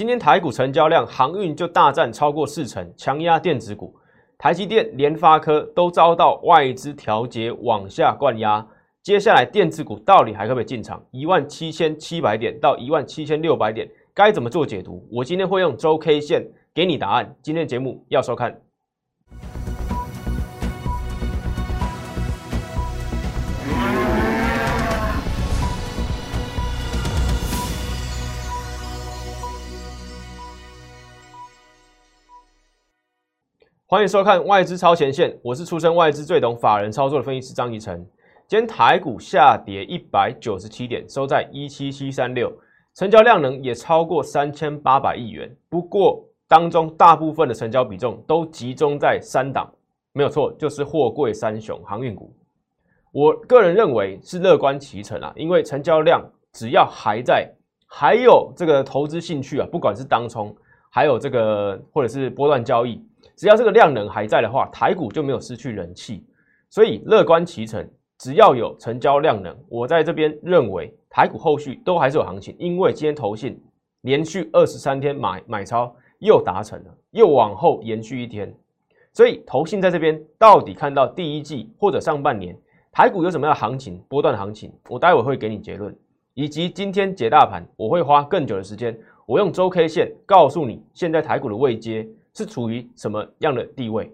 [0.00, 3.94] 今天台股成交量航运就大战超过四成，强压电子股，
[4.38, 8.66] 台积电、联发科都遭到外资调节往下灌压。
[9.02, 11.04] 接下来电子股到底还可不可以进场？
[11.10, 15.06] 一万七千七百点到一万七千六百点，该怎么做解读？
[15.12, 17.36] 我今天会用周 K 线给你答案。
[17.42, 18.58] 今天节目要收看。
[33.90, 38.06] 欢迎收看外资超前线，我是出身外资最懂法人操作的分析师张怡晨。
[38.46, 42.52] 今天台股下跌一百九十七点，收在一七七三六，
[42.94, 45.52] 成交量能也超过三千八百亿元。
[45.68, 49.68] 不过当中大部分的成交比重都集中在三档，
[50.12, 52.32] 没有错，就是货柜三雄航运股。
[53.10, 57.52] 我个人认为是乐观其成啊，因为成交量只要还在，
[57.88, 60.54] 还有这个投资兴趣啊，不管是当冲，
[60.92, 63.04] 还有这个或者是波段交易。
[63.40, 66.22] 只要这个量能还在的话，台股就没有失去人气，
[66.68, 67.88] 所以乐观其成。
[68.18, 73.58] 只要有成交量能，我在这边认为台股后续都还是有行情，因为今天投信
[74.02, 78.54] 连续二十三天买买超又达成了，又往后延续一天，
[79.14, 82.54] 所以投信在这边到底看到第一季或者上半年
[82.92, 85.96] 台股有什么样的行情波段行情，我待会会给你结论，
[86.34, 92.06] 以及今天解大盘，我会花更久的时间，我用周 K 线告诉你现在台股的位阶。
[92.40, 94.10] 是处于什么样的地位？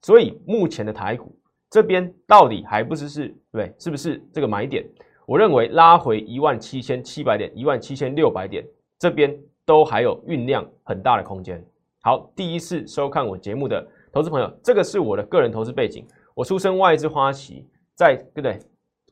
[0.00, 1.36] 所以目前的台股
[1.68, 4.82] 这边到底还不是是对，是不是这个买点？
[5.26, 8.64] 我认为拉回一万七千七百点、一万七千六百点
[8.98, 11.62] 这边都还有酝酿很大的空间。
[12.00, 16.06] 好，第一次收看我节目的投资朋友，这个是我的个人投资背景。
[16.34, 18.58] 我出身外资花旗，在对不对？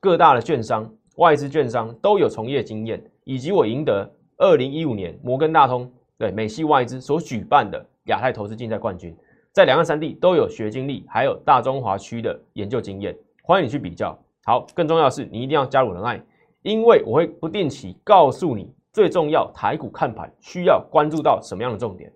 [0.00, 7.86] 各大的券商、外资券商都有从业经验，以及我赢得二零一五年摩根大通对美系外资所举办的。
[8.06, 9.16] 亚太投资竞赛冠军，
[9.52, 14.18] 在两岸三地都有学经历，还有大中华区的研究经验，欢迎你去比较。
[14.44, 16.22] 好，更重要的是，你一定要加入人爱，
[16.62, 22.12] 因为我会不定期告诉你最重要台股看盘需要关注到什么样的重点。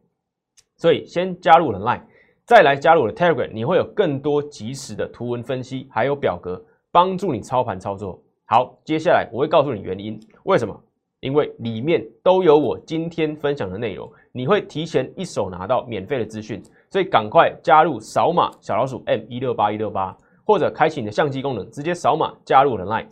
[0.76, 2.00] 所以先加入人爱，
[2.44, 8.22] 再来加入我的 Telegram，你会有更多及时的图文分析，还有表格帮助你操盘操作。
[8.46, 10.80] 好，接下来我会告诉你原因，为什么？
[11.20, 23.06] 因为里面都有我今天分享的内容，你会提前一手拿到免费的资讯，所以赶快加入扫码小老鼠 M 一六八一六八，或者开启你的相机功能，直接扫码加入我的 Line，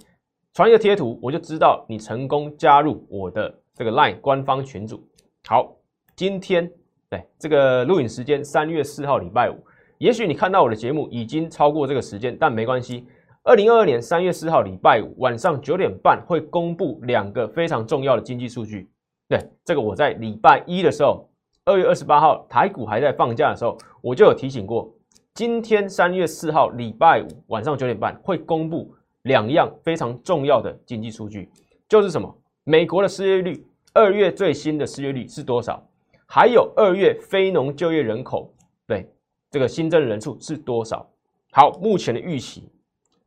[0.54, 5.06] 传一个贴图，我就知道你成功加入我的这个 Line 官方群组。
[5.46, 5.76] 好，
[6.16, 6.70] 今天
[7.10, 9.56] 对这个录影时间三月四号礼拜五，
[9.98, 13.06] 也许你看到我的节目已经超过这个时间，但没关系。
[13.48, 18.90] 二零二二年三月四号礼拜五晚上九点半会公布两个非常重要的经济数据。
[19.26, 21.26] 对，这个我在礼拜一的时候，
[21.64, 24.94] 二月二十八号台股还在放假的时候，我就有提醒过。
[25.32, 31.48] 今天三月四号礼拜五晚上九点半会公布两样非常重要的经济数据，
[31.88, 32.30] 就是什么？
[32.64, 35.82] 美国的失业率，二月最新的失业率是多少？
[36.26, 38.52] 还有二月非农就业人口，
[38.86, 39.10] 对，
[39.50, 41.08] 这个新增人数是多少？
[41.52, 42.68] 好，目前的预期。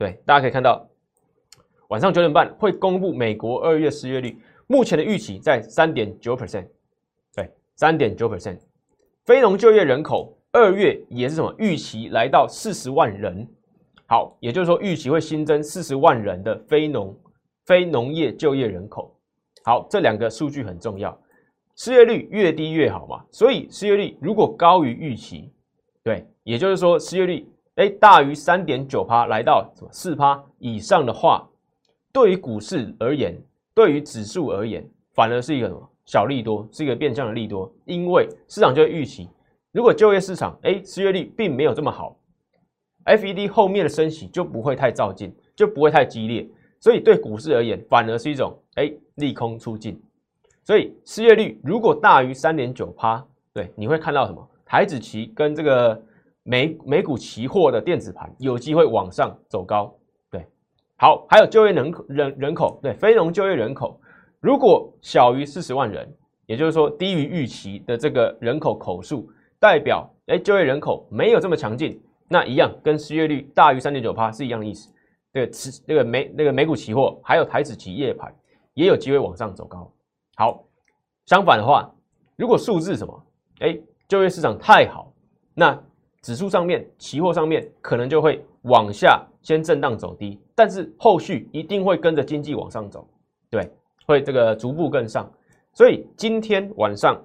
[0.02, 0.84] 对，大家可以看到，
[1.90, 4.36] 晚上九点半会公布美国二月失业率，
[4.66, 6.66] 目前的预期在三点九 percent，
[7.36, 8.58] 对，三点九 percent。
[9.26, 11.54] 非农就业人口二月也是什么？
[11.60, 13.48] 预期来到四十万人。
[14.08, 17.16] 好，也就是说预期会新增四十万人的非农
[17.68, 19.16] 非农业就业人口。
[19.64, 21.16] 好，这两个数据很重要，
[21.76, 23.24] 失业率越低越好嘛。
[23.30, 25.54] 所以失业率如果高于预期，
[26.04, 27.48] 对，也就是说失业率。
[27.76, 31.48] 哎，大于三点九趴，来到四趴以上的话，
[32.12, 33.42] 对于股市而言，
[33.74, 37.74] 对于指数而言，反而是一个什么小利多，是一个变相的利多。
[37.86, 39.30] 因为市场就会预期，
[39.72, 42.18] 如果就业市场哎失业率并没有这么好
[43.06, 46.46] ，FED 后面的升息就不会太照进，就不会太激烈，
[46.82, 49.98] 所以对股市而言，反而是一种哎利空出尽。
[50.66, 54.46] 所以失业率如果大于三点九趴，对，你会看到什么？
[54.66, 56.04] 台子期跟这个。
[56.44, 59.94] 美美股期货的电子盘有机会往上走高，
[60.30, 60.46] 对，
[60.98, 64.00] 好，还有就业人口人人口，对，非农就业人口。
[64.40, 66.12] 如果小于四十万人，
[66.48, 69.30] 也就是说低于预期的这个人口口数，
[69.60, 74.92] 代表哎就业人口没有这么强劲，那一样跟失业率大于三点九趴是一样的意思，
[75.32, 78.34] 对，持那个美那个美股期货还有台指企业盘
[78.74, 79.94] 也有机会往上走高，
[80.36, 80.64] 好，
[81.28, 81.94] 相反的话，
[82.36, 83.26] 如果数字什么，
[83.60, 85.14] 哎就业市场太好，
[85.54, 85.80] 那
[86.22, 93.08] 指数上面、期货上面可能就会往下先震荡走低，但是后续一定会跟着经济往上走，
[93.50, 93.72] 对，
[94.06, 95.32] 会这个逐步跟上。
[95.74, 97.20] 所以今天晚上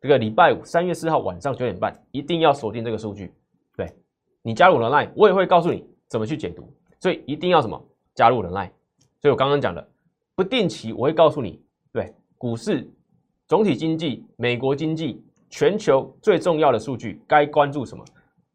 [0.00, 3.34] 这个礼拜五三月四号晚上九点半，一定要锁定这个数据。
[3.76, 3.92] 对
[4.40, 6.66] 你加入我的 line，我也会告诉你怎么去解读。
[6.98, 7.78] 所以一定要什么
[8.14, 8.70] 加入我的 line。
[9.20, 9.86] 所以我刚刚讲的
[10.34, 11.60] 不定期，我会告诉你，
[11.92, 12.88] 对股市、
[13.46, 18.04] 总体经济、美国经济、全球最重要的数据该关注什么，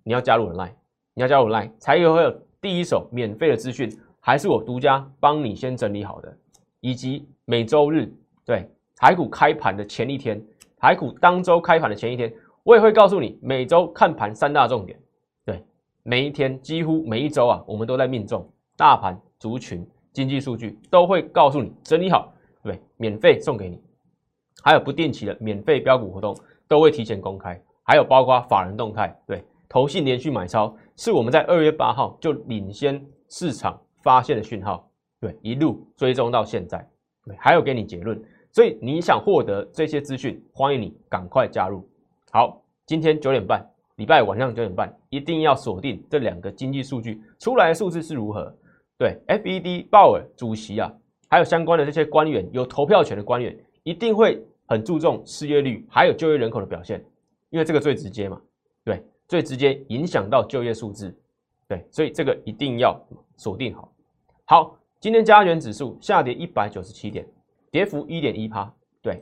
[0.03, 0.73] 你要加入 line，
[1.13, 6.37] 你要加入 line，才有会有第一手免费的资讯，还是我独家帮你先整理好的，
[6.79, 8.13] 以及每周日
[8.45, 10.41] 对台股开盘的前一天。
[10.77, 12.33] 台股当周开盘的前一天，
[12.63, 14.99] 我也会告诉你每周看盘三大重点。
[15.45, 15.63] 对，
[16.01, 22.33] 每一天几乎每一周啊，我们都在命中大盘、族群、经济数据，都会告诉你整理好，
[22.63, 23.79] 对，免费送给你。
[24.63, 26.35] 还有不定期的免费标股活动
[26.71, 34.89] 都会提前公开，还有包括法人动态，对，投信连续买超是我们在二月八号就领先市场发现的讯号，
[35.19, 36.77] 对，一路追踪到现在，
[37.25, 38.17] 对，还有给你结论。
[38.53, 41.85] 所以你想获得这些资讯，欢迎你赶快加入。
[42.31, 48.49] 好，今天九点半，礼拜晚上九点半，一定要锁定这两个经济数据出来的数字是如何？
[48.97, 50.89] 对，FED 鲍尔主席啊，
[51.29, 53.53] 还有相关的这些官员，有投票权的官员，
[53.83, 54.41] 一定会
[54.71, 57.03] 很注重失业率还有就业人口的表现，
[57.49, 58.41] 因为这个最直接嘛，
[58.85, 61.13] 对，最直接影响到就业数字，
[61.67, 62.97] 对，所以这个一定要
[63.35, 63.91] 锁定好。
[64.45, 67.27] 好，今天加权指数下跌一百九十七点。
[67.69, 69.21] 跌幅一点一趴，对，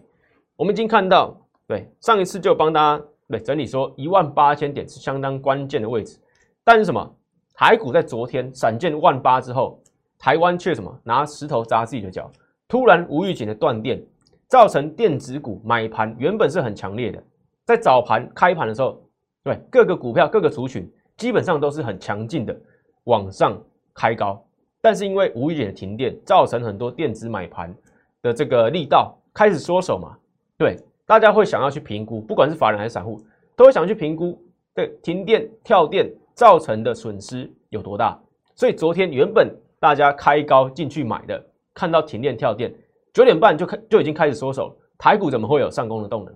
[0.55, 1.35] 我们已经看到，
[1.67, 6.19] 对，上一次就帮大家对整理说一万八千点是相当关键的位置，
[6.63, 7.15] 但是什么？
[7.55, 9.81] 台股在昨天闪见万八之后，
[10.19, 10.95] 台湾却什么？
[11.03, 12.31] 拿石头砸自己的脚，
[12.67, 14.03] 突然无预警的断电，
[14.49, 17.23] 造成电子股买盘原本是很强烈的，
[17.65, 19.01] 在早盘开盘的时候，
[19.43, 22.59] 对各个股票各个族群基本上都是很强劲的
[23.05, 23.57] 往上
[23.93, 24.43] 开高，
[24.81, 27.73] 但是因为无预警的停电，造成很多电子买盘。
[28.21, 30.17] 的这个力道开始缩手嘛？
[30.57, 33.17] 对，大家会想要去评估，不管是法人还是散户，
[33.55, 34.37] 都会想去评估，
[34.75, 38.19] 对停电跳电造成的损失有多大。
[38.55, 39.49] 所以昨天原本
[39.79, 41.41] 大家开高进去买的，
[41.73, 42.75] 看到停电跳电，
[43.19, 46.33] 九点半就开就已经开始缩手，台股怎么会有上攻的动能？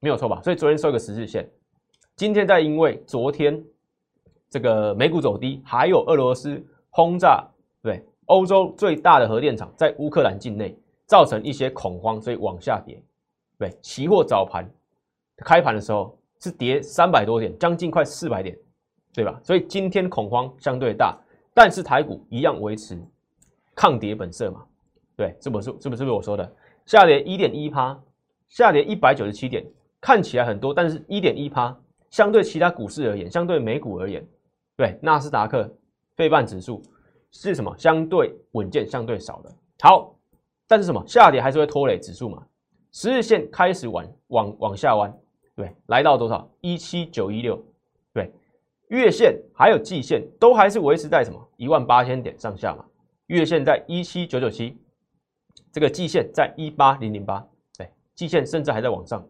[0.00, 0.38] 没有错吧？
[0.42, 1.50] 所以昨天收一个十日线，
[2.14, 3.64] 今天再因为昨天
[4.50, 7.42] 这个美股走低，还有俄罗斯轰炸
[7.82, 10.76] 对欧洲最大的核电厂在乌克兰境内。
[11.06, 13.02] 造成一些恐慌，所以往下跌。
[13.58, 14.64] 对，期货早盘
[15.38, 18.56] 开盘的时候是跌三百多点，将近快四百点，
[19.12, 19.40] 对吧？
[19.42, 21.18] 所以今天恐慌相对大，
[21.52, 22.96] 但是台股一样维持
[23.74, 24.64] 抗跌本色嘛。
[25.20, 25.70] 对，是不是？
[25.78, 26.50] 是不是我说的？
[26.86, 28.02] 下跌一点一趴，
[28.48, 29.62] 下跌一百九十七点，
[30.00, 31.78] 看起来很多，但是一点一趴，
[32.08, 34.26] 相对其他股市而言，相对美股而言，
[34.78, 35.70] 对纳斯达克、
[36.16, 36.80] 费半指数
[37.32, 37.70] 是什么？
[37.76, 39.52] 相对稳健，相对少的。
[39.80, 40.16] 好。
[40.66, 42.42] 但是什么下跌还是会拖累指数嘛？
[42.92, 45.12] 十日线开始往往往下弯，
[45.54, 46.48] 对，来到多少？
[46.62, 47.62] 一七九一六，
[48.14, 48.32] 对，
[48.88, 52.84] 月线还有季线都还是维持在什么一万八千点上下嘛？
[53.26, 54.78] 月线在一七九九七，
[55.72, 57.46] 这个季线在一八零零八，
[57.76, 59.26] 对，季线甚至还在往上，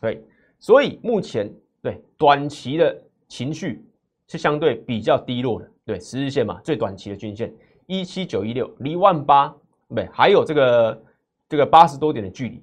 [0.00, 0.22] 对，
[0.58, 1.52] 所以目前
[1.82, 3.84] 对短期的情绪
[4.26, 7.52] 是相对比较低落的，对，十日线嘛，最短期的均线
[7.86, 9.54] 一七九一六离万八。
[9.94, 11.02] 对，还有这个
[11.48, 12.62] 这个八十多点的距离，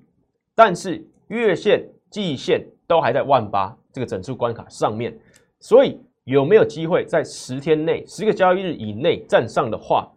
[0.54, 5.18] 但是月线、季线都还在万八这个整数关卡上面，
[5.60, 10.08] 所以有没有机会在十天内、十个交易日以内站上的话，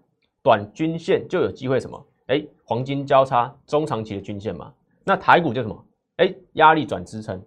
[0.43, 2.07] 短均线就有机会什么？
[2.29, 4.73] 哎，黄金交叉中长期的均线嘛，
[5.05, 5.85] 那台股就什么？
[6.17, 7.43] 哎，压力转支撑，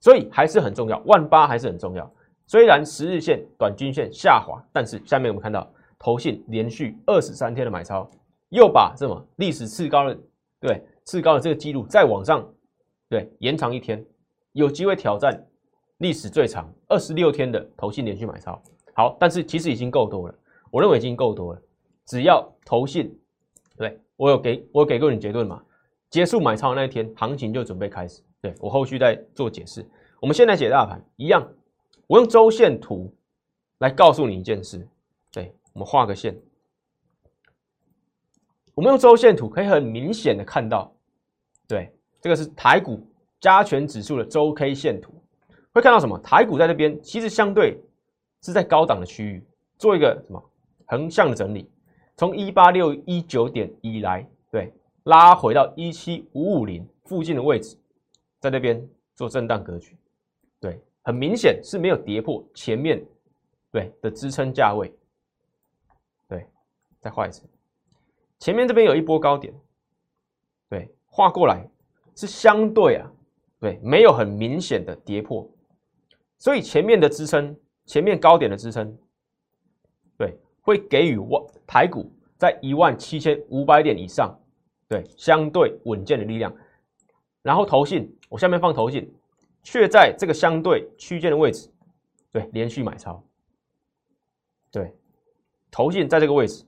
[0.00, 2.08] 所以还是很重要，万八还是很重要。
[2.46, 8.08] 虽然十日线、短均线下滑，但是下面我们看到投信连续二十三天的买超。
[8.50, 10.16] 又把什么历史次高的
[10.60, 12.48] 对次高的这个记录再往上
[13.08, 14.04] 对延长一天，
[14.52, 15.44] 有机会挑战
[15.98, 18.62] 历史最长二十六天的投信连续买超。
[18.94, 20.34] 好，但是其实已经够多了，
[20.70, 21.60] 我认为已经够多了。
[22.06, 23.18] 只要投信
[23.76, 25.62] 对我有给我给过你结论嘛，
[26.10, 28.22] 结束买超那一天，行情就准备开始。
[28.40, 29.84] 对我后续再做解释。
[30.20, 31.46] 我们现在解大盘一样，
[32.06, 33.12] 我用周线图
[33.78, 34.86] 来告诉你一件事。
[35.32, 36.38] 对我们画个线。
[38.74, 40.92] 我们用周线图可以很明显的看到，
[41.68, 43.06] 对，这个是台股
[43.40, 45.14] 加权指数的周 K 线图，
[45.72, 46.18] 会看到什么？
[46.18, 47.80] 台股在这边其实相对
[48.42, 49.44] 是在高档的区域
[49.78, 50.42] 做一个什么
[50.86, 51.70] 横向的整理，
[52.16, 54.72] 从一八六一九点以来，对，
[55.04, 57.76] 拉回到一七五五零附近的位置，
[58.38, 59.96] 在那边做震荡格局，
[60.60, 63.04] 对，很明显是没有跌破前面
[63.72, 64.92] 对的支撑价位，
[66.28, 66.46] 对，
[67.00, 67.42] 再画一次。
[68.38, 69.52] 前面这边有一波高点，
[70.68, 71.66] 对，画过来
[72.14, 73.10] 是相对啊，
[73.58, 75.50] 对，没有很明显的跌破，
[76.38, 77.56] 所以前面的支撑，
[77.86, 78.96] 前面高点的支撑，
[80.16, 84.38] 对，会给予万台股在一万七千五百点以上，
[84.88, 86.54] 对，相对稳健的力量。
[87.42, 89.12] 然后投信，我下面放投信，
[89.62, 91.70] 却在这个相对区间的位置，
[92.32, 93.22] 对，连续买超，
[94.70, 94.94] 对，
[95.70, 96.64] 投信在这个位置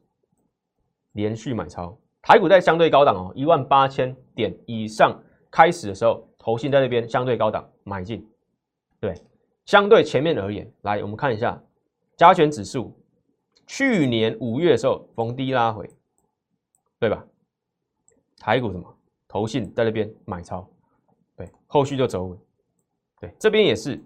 [1.12, 1.99] 连续买超。
[2.21, 5.17] 台股在相对高档哦，一万八千点以上
[5.50, 8.29] 开始的时候，投信在那边相对高档买进，
[8.99, 9.15] 对，
[9.65, 11.62] 相对前面而言，来我们看一下
[12.17, 12.93] 加权指数，
[13.66, 15.90] 去年五月的时候逢低拉回，
[16.99, 17.25] 对吧？
[18.38, 18.96] 台股什么？
[19.28, 20.66] 投信在那边买超，
[21.37, 22.38] 对，后续就走稳，
[23.20, 24.00] 对，这边也是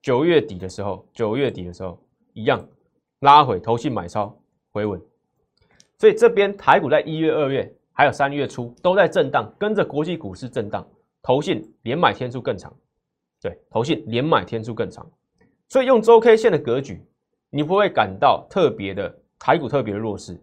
[0.00, 2.00] 九月底的时候，九月底的时候
[2.32, 2.66] 一样
[3.18, 4.34] 拉回，投信买超
[4.70, 5.00] 回稳。
[5.98, 10.86] 所以这边台股在一月、二月还有三月初都在震荡，跟着国际股市震荡，
[11.20, 12.74] 投信连买天数更长，
[13.40, 15.10] 对，投信连买天数更长，
[15.68, 17.04] 所以用周 K 线的格局，
[17.54, 20.36] 你不会感到特别的台股特别的弱势，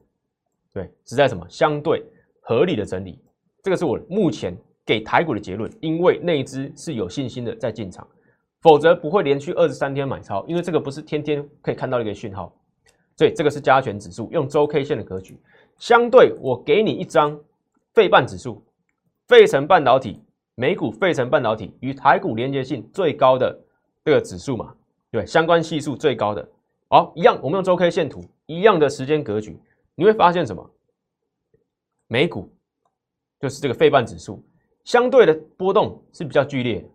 [0.74, 1.46] 对，是在什么？
[1.50, 2.02] 相对
[2.40, 3.20] 合理的整理，
[3.62, 8.08] 这个是我目前给台股的结论，因为那只是有信心的在进场，
[8.62, 12.56] 否则不会连续二十三天买超，因为这个不是天天可以看到一个讯号。
[13.18, 15.38] 所以这个是加权指数，用周 K 线的格局，
[15.78, 17.38] 相对我给你一张
[17.94, 18.64] 费半指数，
[19.28, 20.24] 费城半导体，
[20.56, 23.60] 美股费城半导体与台股连接性最高的
[24.06, 24.74] 这个指数嘛，
[25.12, 26.50] 对，相关系数最高的，
[26.92, 29.58] 好，一样，我们用周 K 线图，一样的时间格局，
[29.96, 30.70] 你会发现什么？
[32.08, 32.54] 美股
[33.40, 34.44] 就是这个费半指数，
[34.84, 36.86] 相对的波动是比较剧烈，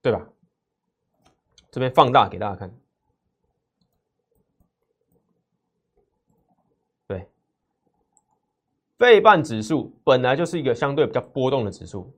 [0.00, 0.28] 对吧？
[1.70, 2.76] 这边放大给大家看。
[7.06, 7.28] 对
[8.98, 12.12] 费半指数本来就是一个相对比较波动的指数，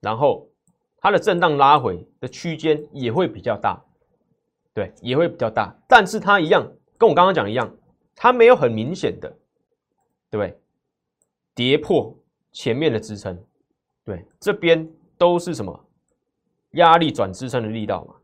[0.00, 0.50] 然后
[0.96, 3.80] 它的震荡拉回的区间也会比较大，
[4.74, 5.74] 对，也会比较大。
[5.88, 6.66] 但是它一样，
[6.98, 7.72] 跟我刚刚讲一样，
[8.14, 9.28] 它没有很明显的，
[10.30, 10.58] 对不对？
[11.54, 12.16] 跌破
[12.52, 13.38] 前面的支撑，
[14.04, 14.88] 对，这边
[15.18, 15.84] 都是什么
[16.72, 18.14] 压力转支撑的力道嘛，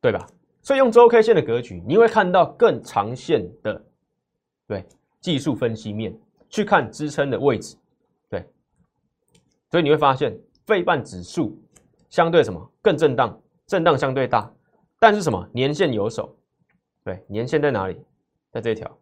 [0.00, 0.26] 对吧？
[0.62, 3.84] 所以用周 K 线的格局，你会看到更长线的，
[4.66, 4.84] 对，
[5.20, 6.18] 技术分析面。
[6.48, 7.76] 去看支撑的位置，
[8.30, 8.48] 对，
[9.68, 11.60] 所以你会发现，费半指数
[12.08, 14.50] 相对什么更震荡，震荡相对大，
[14.98, 16.36] 但是什么年限有手，
[17.04, 18.00] 对，年限在哪里？
[18.52, 18.98] 在这一条，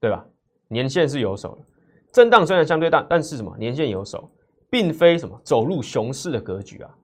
[0.00, 0.24] 对吧？
[0.68, 1.64] 年限是有手的，
[2.12, 4.30] 震荡虽然相对大，但是什么年限有手，
[4.70, 6.94] 并非什么走入熊市的格局啊。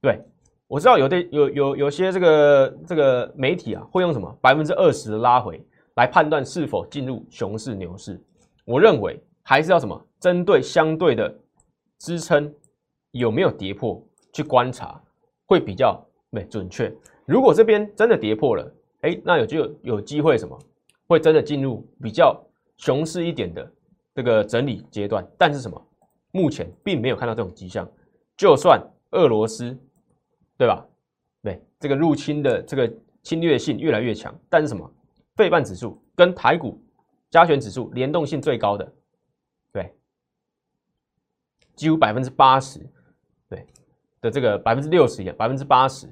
[0.00, 0.22] 对
[0.66, 5.64] 我知道有的有有有些这个这个媒体啊，会用什么百分之二十的拉回。
[5.96, 8.22] 来判断是否进入熊市、牛市，
[8.64, 10.00] 我认为还是要什么？
[10.20, 11.36] 针对相对的
[11.98, 12.54] 支撑
[13.10, 14.00] 有没有跌破
[14.32, 15.02] 去观察，
[15.46, 16.92] 会比较没准确。
[17.26, 20.58] 如果这边真的跌破了，哎，那有就有机会什么？
[21.06, 22.38] 会真的进入比较
[22.76, 23.72] 熊市一点的
[24.14, 25.26] 这个整理阶段。
[25.38, 25.86] 但是什么？
[26.30, 27.90] 目前并没有看到这种迹象。
[28.36, 28.80] 就算
[29.12, 29.76] 俄罗斯，
[30.56, 30.86] 对吧？
[31.42, 32.92] 对，这个入侵的这个
[33.22, 34.90] 侵略性越来越强，但是什么？
[35.34, 36.80] 费半指数跟台股
[37.30, 38.92] 加权指数联动性最高的，
[39.72, 39.94] 对，
[41.76, 42.80] 几乎百分之八十，
[43.48, 43.64] 对
[44.30, 46.08] 这个百分之六十也百分之八十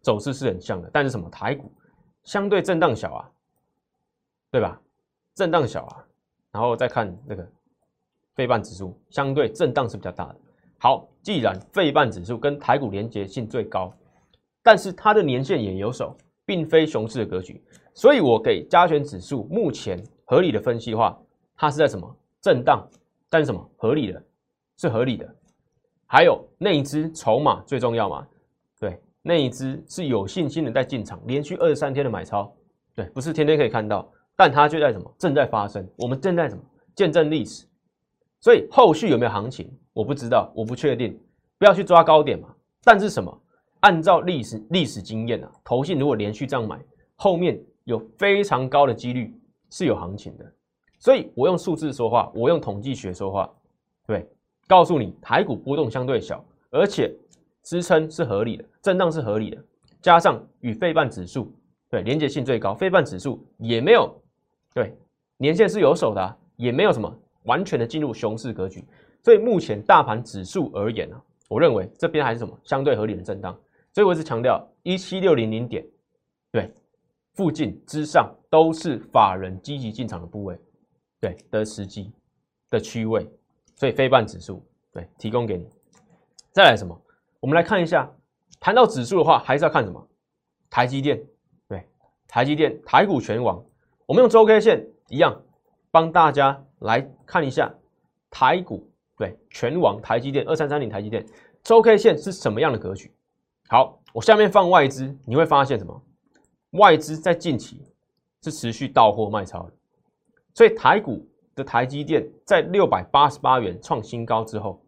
[0.00, 1.70] 走势是很像的，但是什么台股
[2.22, 3.30] 相对震荡小啊，
[4.50, 4.80] 对吧？
[5.34, 6.04] 震荡小啊，
[6.52, 7.46] 然后再看那个
[8.34, 10.36] 费半指数相对震荡是比较大的。
[10.78, 13.92] 好，既然费半指数跟台股连接性最高，
[14.62, 17.62] 但是它的年限也有手，并非熊市的格局。
[17.94, 21.18] 所以，我给加权指数目前合理的分析的话，
[21.56, 22.88] 它是在什么震荡？
[23.28, 24.22] 但是什么合理的？
[24.76, 25.34] 是合理的。
[26.12, 28.26] 还有那一只筹码最重要嘛？
[28.80, 32.52] 对，那一只是有信心的在进场，连续二十三天的买超，
[32.96, 35.88] 对，不是天天可以看到，但它就在什么正在发生？
[35.96, 36.60] 我们正在什么
[36.96, 37.64] 见证历史？
[38.40, 39.72] 所以后续有没有行情？
[39.92, 41.16] 我不知道，我不确定。
[41.58, 42.48] 不要去抓高点嘛。
[42.82, 43.42] 但是什么？
[43.78, 46.78] 按照历史历史经验啊，投信如果连续这样买，
[47.16, 47.62] 后面。
[47.84, 49.34] 有非常高的几率
[49.70, 50.44] 是有行情的，
[50.98, 53.50] 所以我用数字说话，我用统计学说话，
[54.06, 54.28] 对，
[54.70, 57.12] 告诉你台股波动相对小，而且
[57.64, 59.60] 支撑是合理的，震荡是合理的，
[60.00, 61.52] 加上与费半指数
[61.88, 64.08] 对连接性最高，费半指数也没有
[64.72, 64.96] 对
[65.38, 67.12] 年限是有手的，也没有什么
[67.46, 68.84] 完全的进入熊市格局，
[69.24, 73.58] 所以目前大盘指数而言呢，我认为这边还是什么相对合理的震荡，
[73.92, 75.84] 所以我是强调一七六零零点，
[76.52, 76.72] 对。
[77.34, 80.58] 附近之上都是法人积极进场的部位，
[81.20, 82.12] 对的时机
[82.68, 83.26] 的区位，
[83.80, 85.66] 所以非半指数对提供给你。
[86.52, 86.94] 再来什么？
[87.40, 88.12] 我们来看一下，
[88.60, 90.06] 谈到指数的话，还是要看什么？
[90.68, 91.18] 台积电，
[91.66, 91.88] 对，
[92.28, 93.64] 台积电，台股全网。
[94.04, 95.34] 我们用周 K 线一样，
[95.90, 97.74] 帮大家来看一下
[98.28, 101.24] 台股，对，全网台积电二三三零台积电
[101.62, 103.10] 周 K 线是什么样的格局？
[103.68, 106.02] 好，我下面放外资，你会发现什么？
[106.72, 107.82] 外资在近期
[108.42, 109.72] 是持续到货卖超的，
[110.52, 111.26] 所以台股
[111.62, 114.82] 台积电在六百八十八元创新高之后，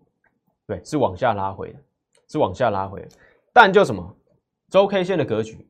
[0.66, 1.78] 对，是往下拉回的，
[2.28, 3.08] 是往下拉回的。
[3.52, 4.16] 但就什么
[4.68, 5.66] 周 K 线的格局，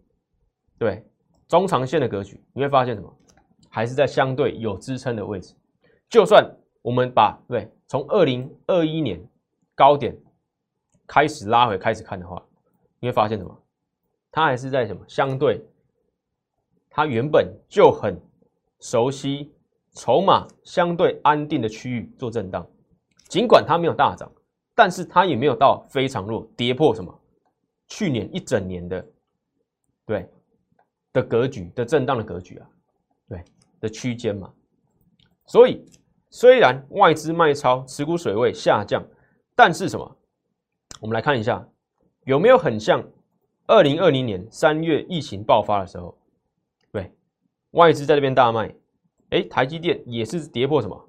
[0.78, 1.04] 对，
[1.48, 3.12] 中长线的格局，你会发现什么？
[3.68, 5.54] 还是在相对有支撑的位置。
[6.08, 6.44] 就算
[6.82, 9.20] 我们把对从二零二一年
[9.74, 10.16] 高点
[11.06, 12.42] 开始拉回开始看的话。
[13.00, 13.62] 你会发现什么？
[14.30, 15.60] 它还是在什么相对，
[16.88, 18.16] 它原本就很
[18.78, 19.52] 熟悉
[19.94, 22.66] 筹码相对安定的区域做震荡，
[23.28, 24.30] 尽管它没有大涨，
[24.74, 27.20] 但是它也没有到非常弱，跌破什么
[27.88, 29.06] 去年一整年的
[30.06, 30.28] 对
[31.12, 32.66] 的格局的震荡的格局啊，
[33.28, 33.44] 对
[33.80, 34.52] 的区间嘛。
[35.46, 35.84] 所以
[36.30, 39.04] 虽然外资卖超，持股水位下降，
[39.54, 40.16] 但是什么？
[41.00, 41.68] 我们来看一下。
[42.24, 43.04] 有没有很像
[43.66, 46.16] 二零二零年三月疫情爆发的时候？
[46.92, 47.12] 对，
[47.72, 48.72] 外资在这边大卖，
[49.32, 51.08] 哎，台积电也是跌破什么？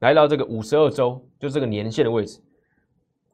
[0.00, 2.42] 来到这个五十二周，就这个年线的位置，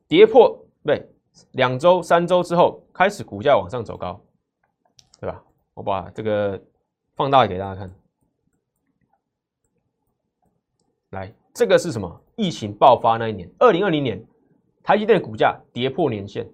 [0.07, 1.09] 跌破对，
[1.53, 4.23] 两周、三周之后开始股价往上走高，
[5.19, 5.43] 对吧？
[5.73, 6.63] 我把这个
[7.17, 7.95] 放大给大家看，
[11.11, 12.23] 来，这个是什么？
[12.37, 14.23] 疫情爆发那一年，二零二零年，
[14.83, 16.47] 台积电的股价跌破年线。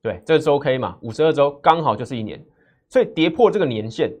[0.00, 2.40] 对，这是周 K 嘛，五十二周刚好就是一年，
[2.88, 4.16] 所以跌破这个年线，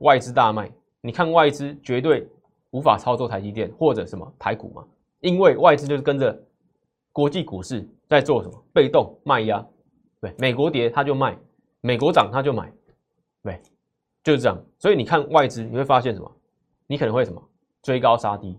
[0.00, 0.70] 外资大卖。
[1.00, 2.28] 你看外资绝对
[2.70, 4.84] 无法操作台积电或者什么台股嘛，
[5.20, 6.38] 因为外资就是跟着
[7.12, 9.64] 国际股市在做什么被动卖压。
[10.20, 11.36] 对，美国跌它就卖，
[11.80, 12.70] 美国涨它就买，
[13.42, 13.60] 对，
[14.22, 14.62] 就是这样。
[14.78, 16.30] 所以你看外资，你会发现什么？
[16.86, 17.42] 你可能会什么
[17.82, 18.58] 追高杀低，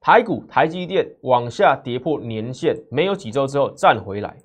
[0.00, 4.36] 台股台积电往下跌破年线，没有几周之后站回来。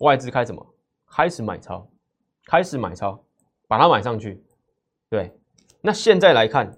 [0.00, 0.66] 外资开什么？
[1.06, 1.86] 开始买超，
[2.46, 3.22] 开始买超，
[3.68, 4.42] 把它买上去。
[5.08, 5.32] 对，
[5.86, 6.76] 那现在来看，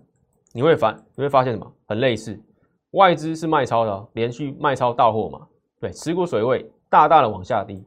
[0.52, 1.74] 你会发你会发现什么？
[1.86, 2.38] 很类似，
[2.90, 5.48] 外资是卖超的，连续卖超到货嘛。
[5.80, 7.82] 对，持股水位大大的往下低。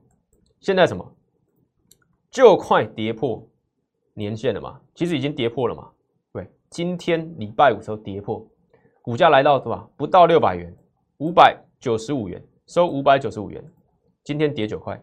[0.62, 1.15] 现在什么？
[2.31, 3.47] 就快跌破
[4.15, 4.81] 年线了嘛？
[4.95, 5.91] 其实已经跌破了嘛。
[6.34, 8.43] 对，今天礼拜五时候跌破，
[9.03, 9.88] 股价来到是吧？
[9.95, 10.75] 不到六百元，
[11.19, 13.63] 五百九十五元，收五百九十五元，
[14.23, 14.99] 今天跌九块。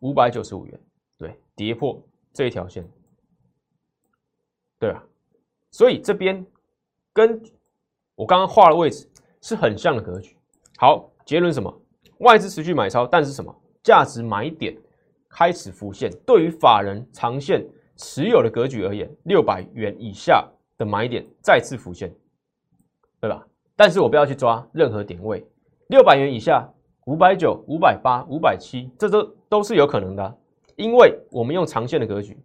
[0.00, 0.80] 五百九十五元，
[1.18, 1.98] 对，跌破
[2.34, 2.86] 这一条线，
[4.78, 5.02] 对吧？
[5.70, 6.44] 所以这边
[7.12, 7.42] 跟
[8.14, 9.08] 我刚刚画的位置
[9.40, 10.36] 是很像的格局。
[10.76, 11.74] 好，结论什么？
[12.18, 13.54] 外资持续买超，但是什么？
[13.82, 14.76] 价值买点
[15.28, 16.10] 开始浮现。
[16.26, 22.14] 对于法人长线持有的格局而言，六百元以下的买点再次浮现，
[23.20, 23.46] 对吧？
[23.76, 25.46] 但是我不要去抓任何点位，
[25.88, 26.68] 六百元以下。
[27.06, 30.38] 五百九、五百八、五百七，这都都是有可能的，
[30.76, 32.38] 因为我们用长线的格局，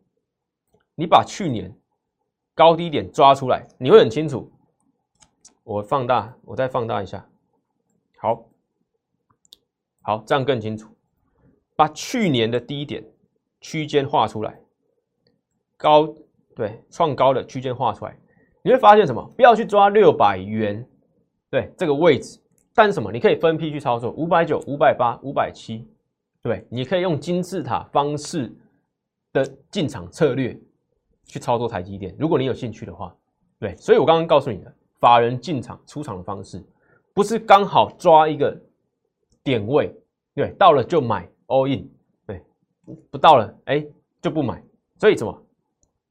[0.95, 1.71] 你把去年
[2.55, 4.49] 高低点抓出来，你会很清楚。
[5.63, 7.27] 我放大，我再放大一下，
[8.17, 8.45] 好，
[10.01, 10.89] 好，这样更清楚。
[11.75, 13.03] 把去年的低点
[13.59, 14.57] 区间画出来，
[15.75, 16.07] 高
[16.55, 18.17] 对创高的区间画出来，
[18.63, 19.21] 你会发现什么？
[19.35, 20.87] 不要去抓六百元，
[21.49, 22.39] 对这个位置。
[22.73, 23.11] 但是什么？
[23.11, 25.85] 你可以分批去操作，五百九、五百八、五百七，
[26.41, 28.55] 对，你可以用金字塔方式
[29.33, 30.57] 的进场策略
[31.25, 32.15] 去操作台积电。
[32.17, 33.15] 如果你有兴趣的话，
[33.59, 36.63] 对，所以我刚刚告诉你的法人进场出场的方式，
[37.13, 38.57] 不是刚好抓一个
[39.43, 39.93] 点位，
[40.33, 41.89] 对，到了就买 all in，
[42.25, 42.41] 对，
[43.11, 43.85] 不到了哎
[44.21, 44.63] 就不买。
[44.97, 45.43] 所以什么？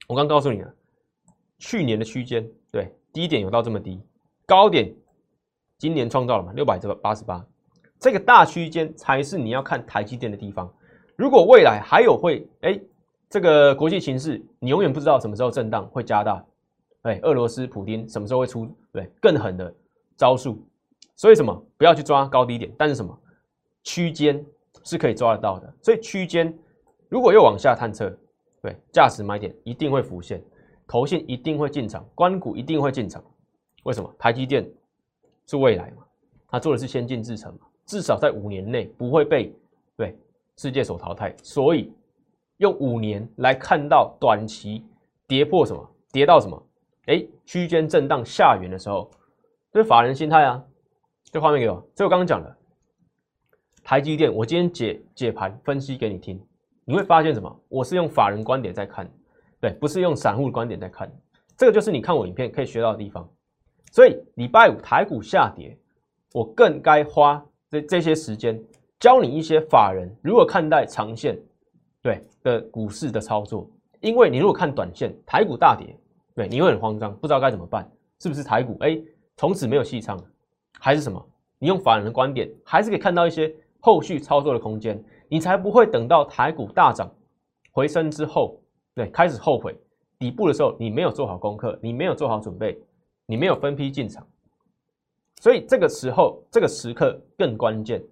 [0.07, 0.74] 我刚告诉你了，
[1.59, 4.03] 去年的区间，对，低点有到这么低，
[4.44, 4.94] 高点。
[5.77, 7.44] 今年创造了嘛六百这八十八，
[7.98, 10.72] 这个大区间才是你要看台积电的地方。
[11.16, 12.81] 如果未来还有会哎，
[13.29, 16.45] 这个国际形势你永远不知道什么时候震荡会加大，
[17.03, 19.75] 哎，俄罗斯普京什么时候会出对更狠的
[20.17, 20.59] 招数？
[21.17, 23.17] 所以什么不要去抓高低点，但是什么
[23.83, 24.45] 区间
[24.83, 25.75] 是可以抓得到的。
[25.83, 26.57] 所以区间
[27.09, 28.17] 如果又往下探测，
[28.63, 30.43] 对价值买点一定会浮现，
[30.87, 33.23] 投信一定会进场，关股一定会进场。
[33.85, 34.69] 为什么台积电？
[35.47, 36.03] 是未来嘛？
[36.49, 39.55] 它做的是先进制程嘛，至少在五年内不会被
[39.97, 40.17] 对
[40.57, 41.35] 世界所淘汰。
[41.43, 41.93] 所以
[42.59, 44.85] 用五年来看到短期
[45.27, 46.62] 跌破什么，跌到什么？
[47.07, 49.11] 哎，区间震荡下缘的时候，
[49.73, 50.64] 这是法人心态啊。
[51.31, 52.57] 这画面给我，这我刚刚讲的，
[53.83, 56.40] 台积电，我今天解解盘分析给你听，
[56.85, 57.61] 你会发现什么？
[57.69, 59.11] 我是用法人观点在看，
[59.61, 61.12] 对，不是用散户的观点在看。
[61.57, 63.29] 这个就是你看我影片可以学到的地方。
[63.90, 65.77] 所以礼拜五台股下跌，
[66.33, 68.62] 我更该花这这些时间
[68.99, 71.37] 教你一些法人如何看待长线
[72.05, 73.69] 对的股市的操作。
[74.01, 75.97] 因为你如果看短线，台股大跌，
[76.37, 77.90] 对，你会很慌张，不知道该怎么办，
[78.21, 79.03] 是不是台股哎
[79.37, 80.25] 从此没有戏唱了，
[80.79, 81.27] 还是什么？
[81.59, 83.53] 你用法人的观点，还是可以看到一些。
[83.81, 87.07] 后续操作的空间，你才不会等到台股大涨
[87.71, 88.59] 回升之后，
[88.95, 89.79] 对，开始后悔
[90.19, 92.79] 底部的时候，你没有做好功课，你没有做好准备，
[93.27, 94.27] 你没有分批进场，
[95.43, 98.03] 所以这个时候这个时刻更关键。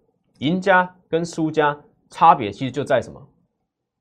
[0.40, 1.74] 赢家跟输家
[2.10, 3.28] 差别其实就在什么？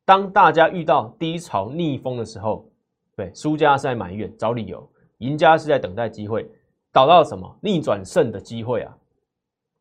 [0.05, 2.69] 当大家遇到低潮逆风的时候，
[3.15, 6.49] 对，输家是在埋怨找理由，赢家是在等待机会，
[6.91, 8.97] 找到什么逆转胜的机会啊？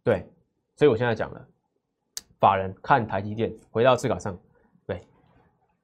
[0.05, 0.27] 对，
[0.77, 1.47] 所以我现在讲了。
[2.39, 4.39] 法人看台积电回到市场上，
[4.87, 5.03] 对，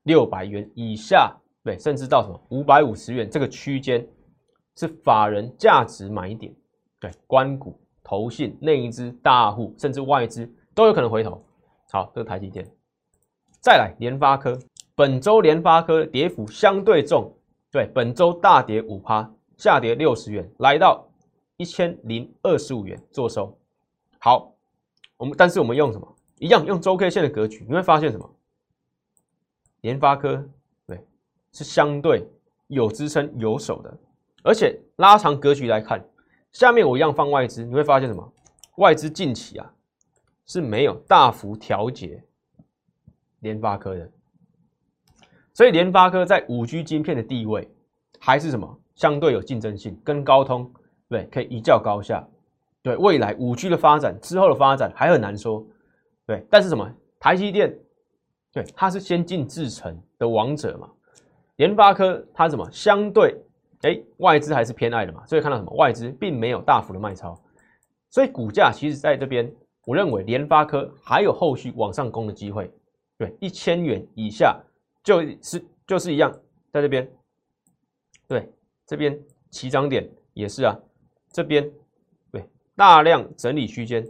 [0.05, 4.07] 六百元以下，对，甚至到什么五百五十元这个区间
[4.77, 6.55] 是法人价值买点，
[6.99, 11.44] 对，关股、投信、内资、大户，甚至外资都有可能回头。
[11.90, 12.66] 好，这个台积电，
[13.66, 14.57] 再来联发科，
[14.94, 17.37] 本周联发科跌幅相对重，
[17.72, 21.05] 对，本周大跌五趴，下跌六十元，来到
[21.57, 23.59] 一千零二十五元做收。
[24.20, 24.55] 好，
[25.16, 26.16] 我们但是我们用什么？
[26.38, 28.37] 一样用周 K 线的格局，你会发现什么？
[29.81, 30.48] 联发科
[30.87, 31.05] 对
[31.50, 32.24] 是相对
[32.68, 33.98] 有支撑有手的，
[34.44, 36.09] 而且拉长格局来看，
[36.52, 38.33] 下面我一样放外资，你会发现什么？
[38.76, 39.74] 外资近期啊
[40.44, 42.22] 是没有大幅调节
[43.40, 44.11] 联发科的，
[45.53, 47.68] 所以联发科在五 G 晶片的地位
[48.18, 48.79] 还是什么？
[48.94, 50.72] 相对有竞争性，跟高通
[51.09, 52.27] 对可以一较高下。
[52.83, 55.66] 对未来五 G 的发展之后的发展还很难说。
[56.27, 56.90] 对，但是什么？
[57.20, 57.77] 台积电，
[58.53, 60.88] 对，它是先进制程的王者嘛。
[61.57, 62.66] 联发科它什么？
[62.70, 63.37] 相对，
[63.83, 65.27] 哎，外资还是偏爱的嘛。
[65.27, 65.72] 所以看到什么？
[65.75, 67.38] 外资并没有大幅的卖超，
[68.09, 69.53] 所以股价其实在这边，
[69.85, 72.70] 我认为联发科还有后续往上攻的机会。
[73.18, 74.59] 对，一千元以下
[75.02, 76.33] 就是就是一样，
[76.72, 77.11] 在这边，
[78.29, 78.52] 对，
[78.87, 79.18] 这边
[79.50, 80.79] 起涨点也是啊，
[81.33, 81.70] 这边
[82.31, 84.07] 对，大量整理区间。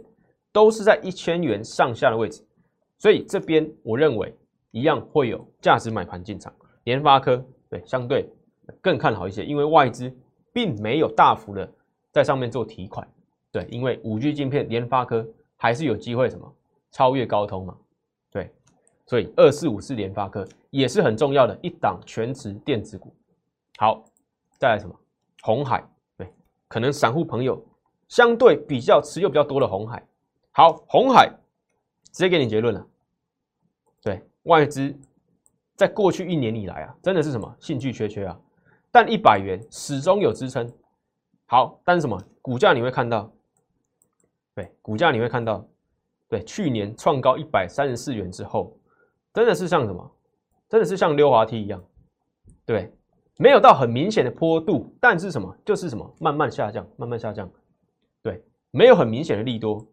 [0.53, 2.43] 都是在一千元上下的位置，
[2.97, 4.35] 所以这边我认为
[4.71, 6.51] 一样会有价值买盘进场。
[6.85, 8.27] 联发科对相对
[8.81, 10.11] 更看好一些，因为外资
[10.51, 11.71] 并没有大幅的
[12.11, 13.07] 在上面做提款。
[13.51, 16.51] 对，因为五 G 镜片联发科还是有机会什么
[16.89, 17.77] 超越高通嘛？
[19.07, 23.11] 所以二四五四联发科也是很重要的一档全值电子股。
[23.77, 24.03] 好，
[24.59, 24.93] 再来什么
[25.41, 25.83] 红海？
[26.17, 26.31] 对，
[26.67, 27.59] 可能散户朋友
[28.09, 30.05] 相对比较持有比较多的红海。
[30.51, 31.29] 好，红海
[32.11, 32.85] 直接给你结论了。
[34.03, 34.95] 对外资
[35.75, 38.39] 在过去一年以来啊，真的是什么兴趣缺缺啊？
[38.91, 40.71] 但一百元始终有支撑。
[41.45, 43.31] 好，但是什么股价你会看到？
[44.53, 45.65] 对，股价你会看到，
[46.27, 48.76] 对，去年创高一百三十四元之后，
[49.37, 50.11] 真的是像什么？
[50.67, 51.79] 真的是像溜滑梯一样，
[52.65, 52.91] 对，
[53.37, 55.55] 没有到很明显的坡度，但是什么？
[55.63, 57.47] 就是什么慢慢下降，慢慢下降。
[58.23, 59.85] 对，没有很明显的利多。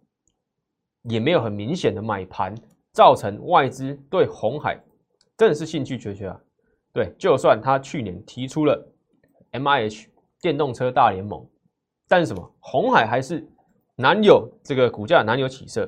[1.02, 2.54] 也没有很明显的买盘，
[2.90, 4.82] 造成外资对红海
[5.36, 6.40] 真的是兴趣缺缺啊。
[6.94, 8.82] 对，就算他去年提出了
[9.50, 10.08] M I H
[10.40, 11.46] 电动车大联盟，
[12.08, 13.46] 但是什么红海还是
[13.94, 15.86] 难有这个股价难有起色。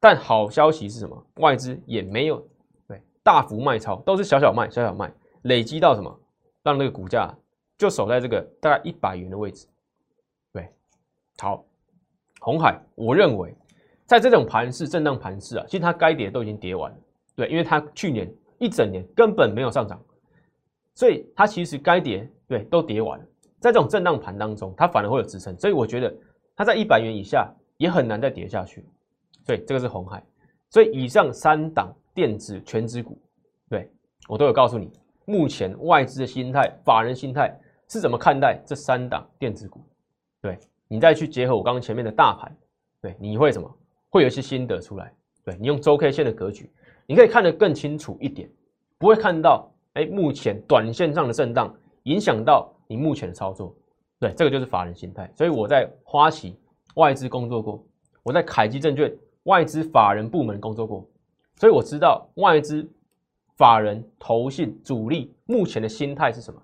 [0.00, 1.26] 但好消息是什么？
[1.36, 2.46] 外资也没有
[2.86, 6.20] 对大幅卖超，都是小小卖小小卖，累积到什么？
[6.62, 7.34] 让那个股价
[7.76, 9.66] 就守在这个大概一百元的位置。
[10.52, 10.68] 对，
[11.38, 11.64] 好，
[12.40, 13.54] 红海，我认为。
[14.06, 16.96] 在这种盘势、震荡盘势啊，其实它该跌都已经跌完了，
[17.36, 20.02] 对，因为它去年一整年根本没有上涨，
[20.94, 23.24] 所以它其实该跌对都跌完了。
[23.60, 26.16] 在这种震荡盘当中，它反而会有支撑，所以我觉得
[26.56, 28.82] 它在一百元以下也很难再跌下去。
[29.48, 30.22] 对这个是红海，
[30.68, 33.18] 所以以上三档电子全指股，
[33.70, 33.90] 对
[34.28, 34.92] 我都有告诉你，
[35.24, 37.58] 目前外资的心态、法人心态
[37.88, 39.80] 是怎么看待这三档电子股，
[40.42, 42.54] 对你再去结合我刚刚前面的大盘，
[43.00, 43.74] 对你会什么？
[44.10, 45.10] 会有一些心得出来，
[45.42, 46.70] 对你用周 K 线的格局，
[47.06, 48.50] 你可以看得更清楚一点，
[48.98, 53.74] 不会看到哎目前短线上的震荡影响到你目前的操作，
[54.20, 55.32] 对，这个就是法人心态。
[55.34, 56.54] 所以我在花旗
[56.96, 57.82] 外资工作过，
[58.22, 59.10] 我在凯基证券
[59.48, 61.08] 外资法人部门工作过，
[61.56, 62.86] 所以我知道外资
[63.56, 66.62] 法人投信主力目前的心态是什么，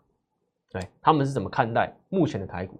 [0.70, 2.78] 对他们是怎么看待目前的台股，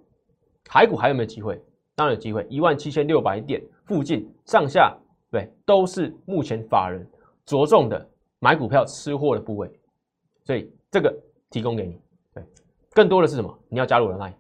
[0.63, 1.59] 台股还有没有机会？
[1.95, 4.95] 当然有机会，一万七千六百点附近上下，
[5.31, 7.09] 对，都是目前法人
[7.47, 8.07] 着重的
[8.41, 9.73] 买股票吃货的部位，
[10.43, 11.17] 所以这个
[11.49, 11.99] 提供给你。
[12.35, 12.45] 对，
[12.93, 13.59] 更多的是什么？
[13.71, 14.35] 你要加入我的 line，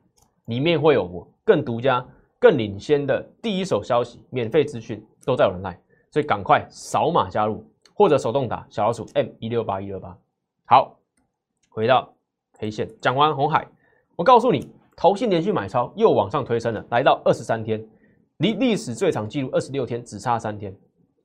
[0.44, 2.06] 里面会有我更独家、
[2.38, 5.76] 更领先的第一手消息、免费资讯都在我的 line，
[6.10, 10.16] 所以赶快扫码加入，或者手动打小老鼠 M 一六八一六八。
[10.66, 10.98] 好，
[11.68, 12.14] 回到
[12.58, 13.66] K 线，讲完红海，
[14.16, 17.86] 我告诉你，投信连续买超又往上推升了，来到二十三天，
[18.38, 20.74] 离历史最长记录二十六天只差三天。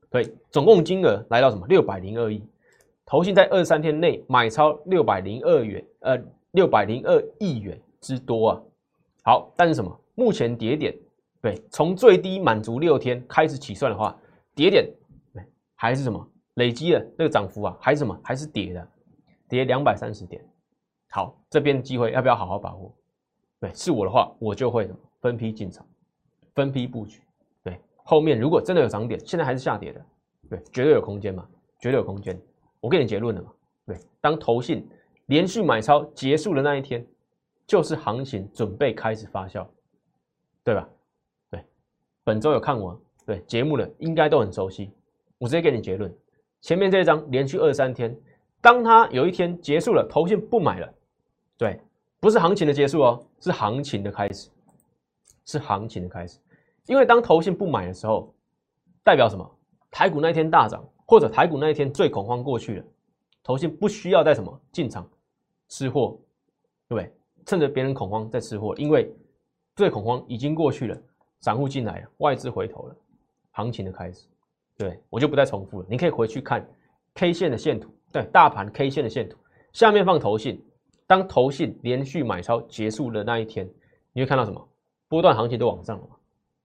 [0.09, 1.67] 对，总共金额来到什么？
[1.67, 2.43] 六百零二亿，
[3.05, 6.19] 投信在二十三天内买超六百零二元，呃。
[6.53, 8.61] 六百零二亿元之多啊！
[9.23, 9.95] 好，但是什么？
[10.19, 10.93] 目前跌点，
[11.41, 14.13] 对，从最低满足六天开始起算的话，
[14.53, 14.85] 跌点，
[15.33, 15.41] 对，
[15.75, 16.29] 还是什么？
[16.55, 18.19] 累积的那个涨幅啊，还是什么？
[18.21, 18.87] 还是跌的，
[19.47, 20.45] 跌两百三十点。
[21.09, 22.93] 好，这边机会要不要好好把握？
[23.61, 24.89] 对，是我的话，我就会
[25.21, 25.87] 分批进场，
[26.53, 27.21] 分批布局。
[27.63, 30.05] 对，后面如果真的有涨点，现在还是下跌的，
[30.49, 31.47] 对，绝对有空间嘛，
[31.79, 32.37] 绝对有空间。
[32.81, 33.49] 我给你结论了嘛？
[33.85, 34.85] 对，当投信。
[35.27, 37.05] 连续买超结束的那一天，
[37.67, 39.63] 就是行情准备开始发酵，
[40.69, 40.87] 对吧？
[41.49, 41.65] 对，
[42.23, 44.91] 本周有看我对节目的应该都很熟悉。
[45.39, 46.15] 我直接给你结论：
[46.61, 48.15] 前面这一张连续二三天，
[48.61, 50.93] 当它有一天结束了，头线不买了，
[51.57, 51.81] 对，
[52.19, 54.51] 不是行情的结束哦，是行情的开始，
[55.43, 56.37] 是行情的开始。
[56.85, 58.31] 因为当头线不买的时候，
[59.03, 59.57] 代表什么？
[59.89, 62.85] 台股那一天大涨，或者台股那一天最恐慌过去了，
[63.41, 65.09] 头线不需要再什么进场。
[65.67, 66.15] 吃货，
[66.87, 67.11] 对不对？
[67.47, 69.11] 趁着别人恐慌在吃货，因为
[69.79, 71.01] 最恐慌已经过去了，
[71.39, 72.95] 散户进来了，外资回头了，
[73.51, 74.27] 行情的开始。
[74.77, 76.69] 对我就不再重复了，你可以回去看
[77.13, 79.37] K 线的线图，对，大盘 K 线的线图，
[79.71, 80.61] 下面放头信，
[81.07, 83.69] 当头信连续买超结束的那一天，
[84.11, 84.67] 你会看到什么？
[85.07, 86.17] 波段行情都往上了嘛？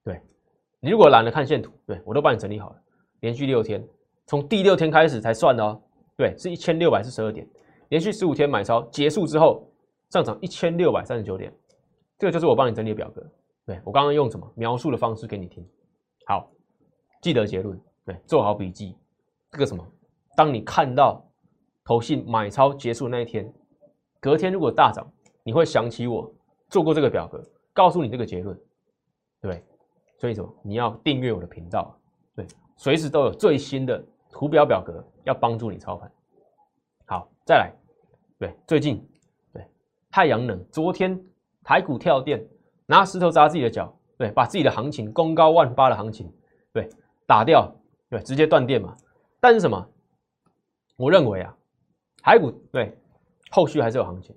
[0.03, 0.21] 对，
[0.81, 2.77] 你如果懒得看线图，对我都帮你整理好了，
[3.21, 3.81] 连续六天，
[4.27, 5.81] 从第六天开始才算的哦，
[6.17, 7.49] 对，是一千六百四十二点。
[7.91, 9.71] 连续十五天买超结束之后，
[10.11, 11.53] 上涨一千六百三十九点，
[12.19, 13.23] 这个就是我帮你整理的表格。
[13.67, 15.67] 对我刚刚用什么描述的方式给你听？
[16.27, 16.51] 好，
[17.23, 18.97] 记得结论，对，做好笔记。
[19.51, 19.87] 这个什么？
[20.37, 21.25] 当你看到
[21.85, 23.53] 投信买超结束那一天，
[24.21, 25.07] 隔天如果大涨，
[25.43, 26.33] 你会想起我
[26.69, 28.59] 做过这个表格，告诉你这个结论，
[29.41, 29.65] 对。
[30.17, 30.51] 所以什么？
[30.63, 31.95] 你要订阅我的频道，
[32.35, 32.47] 对，
[32.77, 36.11] 随时都有最新的图表表格，要帮助你操盘。
[37.05, 37.73] 好，再来。
[38.39, 39.07] 对，最近
[39.53, 39.67] 对
[40.11, 41.21] 太阳能，昨天
[41.65, 42.47] 台股跳电，
[42.87, 46.31] 拿石头砸自己的脚，对，把自己的行情攻高万八的行情，
[46.73, 46.89] 对，
[47.27, 47.75] 打掉，
[48.11, 48.95] 对，直接断电嘛。
[49.41, 49.89] 但是什么？
[50.97, 51.57] 我认为啊，
[52.23, 52.97] 台股对
[53.51, 54.37] 后续还是有行情，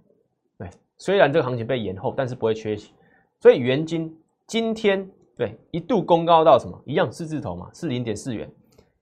[0.57, 2.93] 对，虽然这个行情被延后，但是不会缺席。
[3.39, 6.81] 所以元金今天对一度攻高到什么？
[6.85, 8.49] 一样四字头嘛，是零点四元。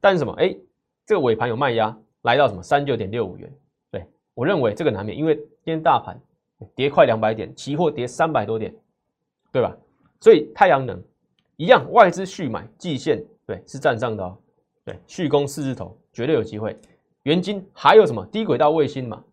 [0.01, 0.33] 但是什么？
[0.33, 0.53] 哎，
[1.05, 2.61] 这个尾盘有卖压，来到什么？
[2.61, 3.51] 三九点六五元。
[3.91, 6.19] 对我认为这个难免，因为今天大盘
[6.75, 8.73] 跌快两百点，期货跌三百多点，
[9.51, 9.75] 对吧？
[10.21, 11.01] 所以太阳能
[11.57, 14.37] 一样，外资续买季线，对，是站上的哦，
[14.83, 16.77] 对，续攻四字头，绝对有机会。
[17.23, 19.23] 元金还有什么低轨道卫星嘛？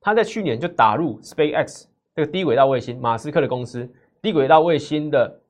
[0.00, 1.84] 他在去年就打入 SpaceX
[2.14, 3.88] 这个低轨道卫星，马斯克的公司
[4.22, 5.40] 低轨道卫星的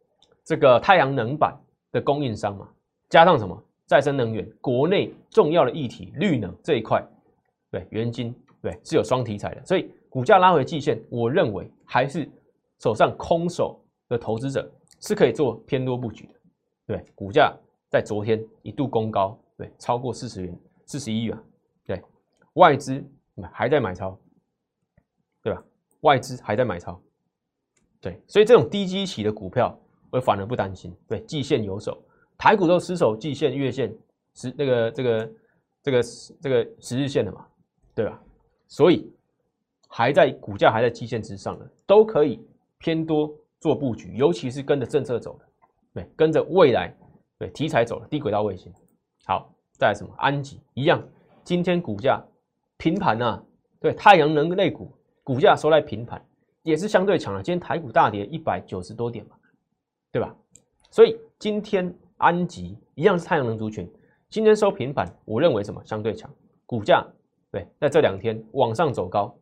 [0.44, 1.56] 这个太阳能板
[1.92, 2.68] 的供应商嘛，
[3.08, 7.02] 加上什么再生能源，国内重要的议题绿能这一块，
[7.70, 8.34] 对，元金。
[8.60, 12.28] 对，是有双题材的，所以股价拉回季线，我认为还是
[12.78, 16.34] 手上空手的投资者是可以做偏多布局的。
[16.86, 17.54] 对，股价
[17.90, 21.38] 在昨天一度攻高，对，超过四十元，四十一元，
[21.84, 22.02] 对，
[22.54, 23.04] 外资
[23.52, 24.18] 还在买超，
[25.42, 25.62] 对吧？
[26.00, 27.00] 外资还在买超，
[28.00, 29.78] 对，所以这种低基期的股票，
[30.10, 30.96] 我反而不担心。
[31.06, 32.02] 对，季线有手，
[32.38, 33.94] 台股都失守季线、月线、
[34.34, 35.32] 十那个这个
[35.82, 36.02] 这个
[36.40, 37.46] 这个十日线的嘛，
[37.94, 38.22] 对吧？
[38.68, 39.12] 所以
[39.88, 42.40] 还在股价还在基线之上的，都可以
[42.78, 45.44] 偏多做布局，尤其是跟着政策走的，
[45.94, 46.94] 对，跟着未来
[47.38, 48.72] 对题材走的低轨道卫星。
[49.24, 51.02] 好，再来什么安吉一样，
[51.42, 52.22] 今天股价
[52.76, 53.42] 平盘啊，
[53.80, 54.92] 对，太阳能类股
[55.24, 56.24] 股价收在平盘，
[56.62, 57.42] 也是相对强了。
[57.42, 59.36] 今天台股大跌一百九十多点嘛，
[60.12, 60.36] 对吧？
[60.90, 63.90] 所以今天安吉一样是太阳能族群，
[64.28, 66.30] 今天收平盘，我认为什么相对强，
[66.66, 67.06] 股价。
[67.50, 69.34] 对，在这两天往上走高，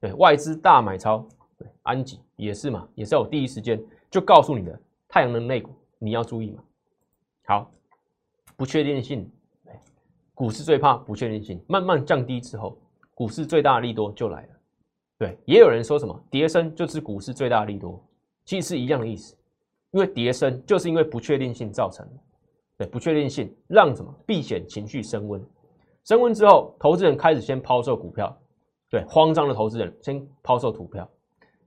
[0.00, 6.62] 对外资大买超，对安吉也是嘛，也是我第一时间就告诉你的太阳能内股你要注意嘛。
[7.46, 7.70] 好，
[8.56, 9.30] 不确定性，
[10.34, 12.78] 股市最怕不确定性，慢慢降低之后，
[13.14, 14.48] 股市最大的利多就来了。
[15.18, 18.00] 对，也有人说什么跌升就是股市最大的利多，
[18.44, 19.34] 其实是一样的意思，
[19.90, 22.20] 因为跌升就是因为不确定性造成的，
[22.76, 25.44] 对，不确定性让什么避险情绪升温，
[26.04, 28.38] 升温之后，投资人开始先抛售股票，
[28.90, 31.08] 对，慌张的投资人先抛售股票，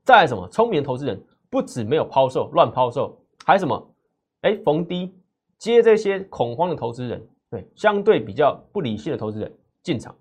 [0.03, 0.47] 再来什么？
[0.49, 3.93] 聪明的投资人不止没有抛售，乱抛售，还什么？
[4.41, 5.13] 哎，逢低
[5.57, 9.53] 接这些恐慌的投资人，对，相对比较不理性的投资人
[9.83, 10.15] 进场，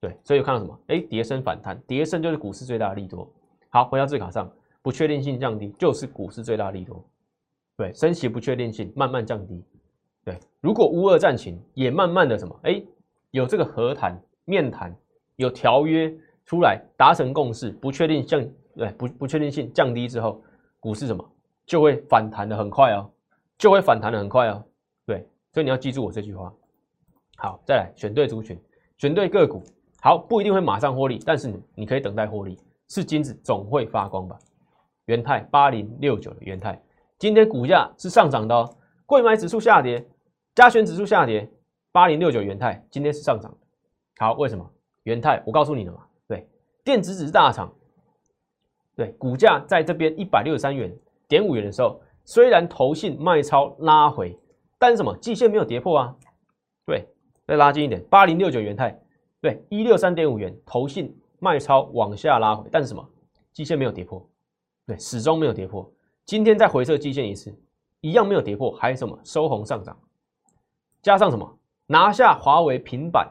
[0.00, 0.76] 对，所以看到什么？
[0.88, 3.32] 哎，跌升反弹，跌升就是股市最大的利多。
[3.68, 4.50] 好，回到字卡上，
[4.82, 7.04] 不确定性降低就是股市最大的利多。
[7.76, 9.64] 对，升息不确定性慢慢降低。
[10.24, 12.82] 对，如果乌二战情也慢慢的什么，哎，
[13.30, 14.94] 有这个和谈、面谈，
[15.36, 16.12] 有条约
[16.44, 18.44] 出来达成共识，不确定降，
[18.76, 20.42] 对，不不确定性降低之后，
[20.80, 21.24] 股市什么
[21.66, 23.10] 就会反弹的很快哦，
[23.58, 24.64] 就会反弹的很快哦。
[25.06, 26.52] 对，所以你要记住我这句话。
[27.36, 28.58] 好，再来选对族群，
[28.98, 29.62] 选对个股。
[30.00, 32.58] 好，不一定会马上获利，但是你你可以等待获利。
[32.88, 34.38] 是金子总会发光吧？
[35.06, 36.78] 元泰八零六九的元泰。
[37.18, 38.76] 今天股价是上涨的哦，
[39.06, 40.04] 贵买指数下跌，
[40.54, 41.48] 加权指数下跌，
[41.90, 43.58] 八零六九元泰今天是上涨的。
[44.18, 44.68] 好，为什么？
[45.04, 46.00] 元泰我告诉你了嘛，
[46.84, 47.72] 电子纸大厂，
[48.96, 50.92] 对，股价在这边一百六十三元
[51.28, 54.38] 点五元的时候，虽然投信卖超拉回，
[54.78, 55.16] 但是什么？
[55.18, 56.16] 季线没有跌破啊，
[56.84, 57.06] 对，
[57.46, 59.00] 再拉近一点，八零六九元泰，
[59.40, 63.08] 对，一六三点五元投信卖超往下拉回，但是什么？
[63.52, 64.26] 季线没有跌破，
[64.86, 65.88] 对，始终没有跌破。
[66.24, 67.54] 今天再回撤季线一次，
[68.00, 69.96] 一样没有跌破，还有什么收红上涨，
[71.02, 73.30] 加上什么拿下华为平板，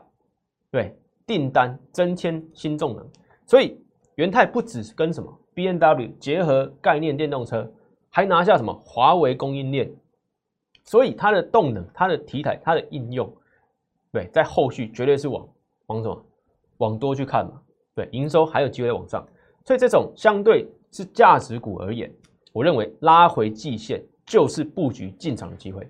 [0.69, 3.09] 对订单增添新动能，
[3.51, 3.77] 所以
[4.15, 7.69] 元泰不只是跟什么 B N W 结合概念电动车，
[8.09, 9.93] 还拿下什么华为供应链，
[10.85, 13.29] 所以它的动能、它的题材、它的应用，
[14.13, 15.45] 对，在后续绝对是往
[15.87, 16.25] 往什么？
[16.77, 17.61] 往多去看嘛，
[17.93, 19.27] 对，营收还有机会往上，
[19.65, 22.09] 所以这种相对是价值股而言。
[22.53, 25.85] 我认为拉回季线就是布局进场的机会，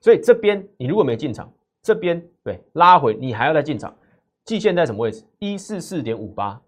[0.00, 1.52] 所以这边你如果没进场，
[1.82, 3.92] 这边对拉回你还要再进场，
[4.44, 5.24] 季线在什么位置？
[5.40, 6.60] 一四四点五八，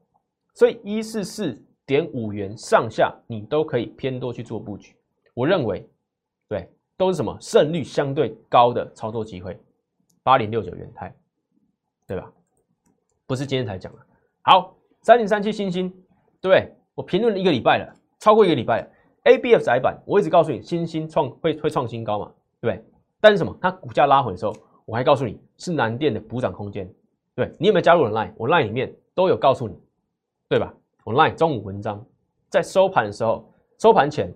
[0.57, 4.97] 所以一四四点五元上下你都可以偏多去做布局。
[5.35, 5.87] 我认为
[6.49, 6.67] 对
[6.97, 9.61] 都是什么胜率相对高的操作机会，
[10.23, 11.15] 八零六九元泰，
[12.07, 12.33] 对吧？
[13.27, 13.99] 不是今天才讲的。
[14.41, 15.93] 好，三零三七星星，
[16.41, 18.89] 对我评论了一个礼拜了，超过一个礼拜了。
[19.25, 22.85] A B F 窄板，我一直告诉你，新兴创会会创新高嘛，对不对？
[23.21, 23.55] 但是什么？
[23.61, 24.55] 它股价拉回的时候，
[24.87, 26.91] 我还告诉你是南电的补涨空间。
[27.35, 28.33] 对你有没有加入我 Line？
[28.39, 29.77] 我 Line 里面都有告诉你，
[30.49, 30.73] 对吧？
[31.05, 32.05] 我 Line 中午文章
[32.49, 34.33] 在收盘的时候，收盘前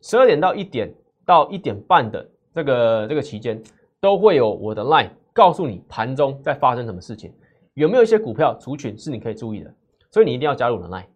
[0.00, 0.94] 十二点到一点
[1.24, 3.62] 到一点半的这个这个期间，
[4.00, 7.32] 都会有我的 Line 告诉你盘中在发生什么事情，
[7.74, 9.74] 有没有一些股票族群是你可以注意的，
[10.10, 11.06] 所以你一定要加入我的 Line。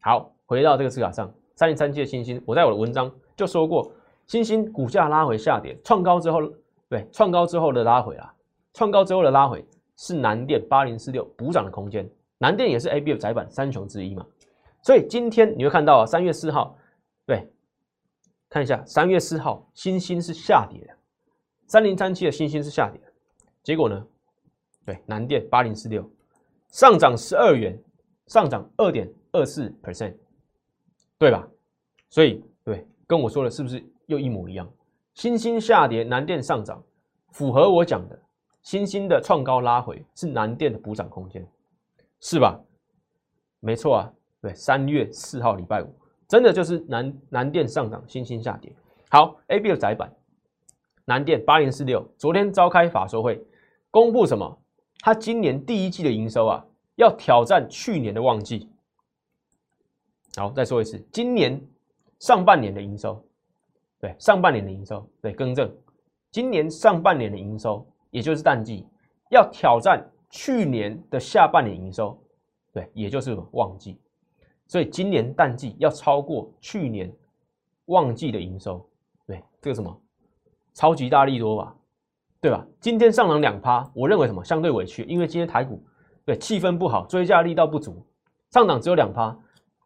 [0.00, 1.32] 好，回到这个字卡上。
[1.54, 3.90] 三零三七的星星，我在我的文章就说过，
[4.28, 6.40] 星星股价拉回下跌，创高之后，
[6.88, 8.32] 对，创高之后的拉回啊，
[8.74, 9.64] 创高之后的拉回
[9.96, 14.26] 是南电八零四六补涨的空间，南电也是 A B F 窄板三雄之一嘛，
[14.82, 16.76] 所以今天你会看到啊，三月四号，
[17.26, 17.48] 对，
[18.48, 20.96] 看一下三月四号星星是下跌的，
[21.66, 23.12] 三零三七的星星是下跌的，
[23.62, 24.06] 结果呢，
[24.86, 26.10] 对，南电八零四六
[26.70, 27.78] 上涨十二元，
[28.26, 30.14] 上涨二点二四 percent。
[31.20, 31.44] 对吧？
[32.10, 34.72] 所以对，跟我说的是不是又一模一样？
[35.14, 36.80] 新兴下跌，南电上涨，
[37.32, 38.16] 符合我讲的。
[38.62, 41.44] 新兴的创高拉回是南电的补涨空间，
[42.20, 42.60] 是吧？
[43.60, 45.94] 没错啊，对，三月四号礼拜五，
[46.28, 48.72] 真的就是南南电上涨，新星下跌。
[49.10, 50.14] 好，A B 的窄板，
[51.04, 53.44] 南电八零四六，昨天召开法说会，
[53.90, 54.62] 公布什么？
[55.00, 56.64] 它今年第一季的营收啊，
[56.96, 58.68] 要挑战去年的旺季。
[60.36, 61.60] 好，再说一次，今年
[62.20, 63.24] 上半年的营收，
[64.00, 65.72] 对，上半年的营收，对，更正，
[66.30, 68.86] 今年上半年的营收，也就是淡季，
[69.30, 72.18] 要挑战去年的下半年营收，
[72.72, 73.98] 对，也就是旺季，
[74.66, 77.10] 所以今年淡季要超过去年
[77.86, 78.86] 旺季的营收，
[79.26, 79.98] 对，这个什么
[80.74, 81.74] 超级大利多吧，
[82.40, 82.66] 对吧？
[82.80, 85.82] 今天上涨两趴，我认为什么相对委屈，因为今天台股
[86.24, 88.04] 对气氛不好，追加力道不足，
[88.50, 89.36] 上涨只有两趴。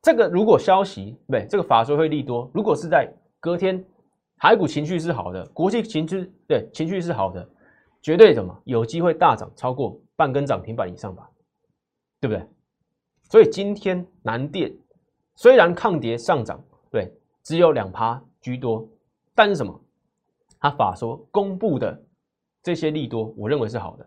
[0.03, 3.09] 这个如果消息对这个法说会利多，如果是在
[3.39, 3.85] 隔天，
[4.37, 7.49] 台股情绪是好的，国际情绪对情绪是好的，
[8.03, 11.29] 绝对怎么有机会大涨超过半根涨停板以上吧，
[12.21, 12.47] 对不对？
[13.31, 14.73] 所以今天南电
[15.35, 18.87] 虽然抗跌上涨，对只有两趴居多，
[19.35, 19.81] 但是什么？
[20.61, 22.01] 他法说公布的
[22.63, 24.07] 这些利多，我认为是好的。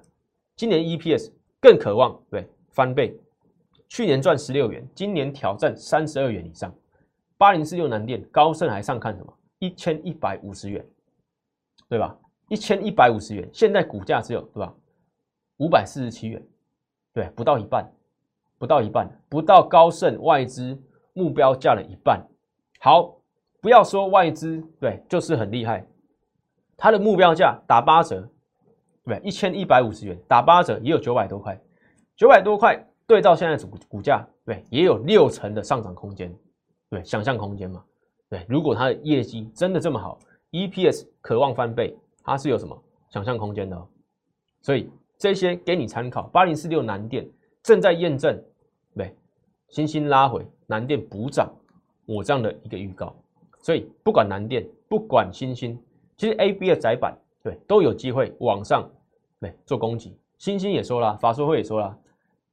[0.56, 3.20] 今年 EPS 更渴望对翻倍。
[3.88, 6.74] 去年赚十六元，今年挑战三十二元以上。
[7.38, 9.38] 八零四六南电高盛还上看什么？
[9.60, 10.86] 一千一百五十元，
[11.90, 12.18] 对吧？
[12.48, 14.74] 一千一百五十元，现在股价只有对吧？
[15.58, 16.46] 五百四十七元，
[17.14, 17.90] 对，不到一半，
[18.58, 20.78] 不到一半，不到高盛外资
[21.14, 22.22] 目标价的一半。
[22.80, 23.16] 好，
[23.62, 25.88] 不要说外资，对，就是很厉害，
[26.76, 28.30] 它的目标价打八折，
[29.06, 31.58] 对，一千一百五十元打八折也有九百多块，
[32.18, 32.78] 九百多块
[33.08, 36.36] 对照现在股股价，对，也有六成的上涨空间，
[36.90, 37.82] 对，想象空间嘛，
[38.30, 40.20] 对，如果它的业绩真的这么好
[40.52, 42.78] ，EPS 渴望翻倍，它是有什么
[43.10, 43.88] 想象空间的，哦，
[44.62, 44.92] 所以。
[45.26, 47.28] 这些给你参考，八零四六南电
[47.64, 48.40] 正在验证，
[48.96, 49.12] 对，
[49.70, 51.52] 星星拉回，南电补涨，
[52.06, 53.16] 我这样的一个预告，
[53.60, 55.82] 所以不管南电，不管星星，
[56.16, 58.88] 其实 A、B 的窄板，对，都有机会往上，
[59.40, 60.16] 对，做攻击。
[60.38, 61.98] 星星也说了，法说会也说了，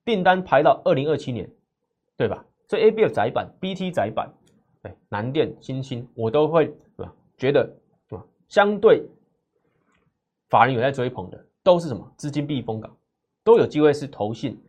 [0.02, 1.46] 订单排到二零二七年，
[2.16, 2.42] 对吧？
[2.68, 4.32] 所以 A、B 的窄板，BT 窄板，
[4.82, 7.14] 对，南电、星星，我都会，对吧？
[7.36, 7.64] 觉得，
[8.08, 8.24] 对吧？
[8.48, 9.06] 相对
[10.48, 11.44] 法人有在追捧的。
[11.62, 12.94] 都是什么资金避风港，
[13.44, 14.60] 都有机会是投信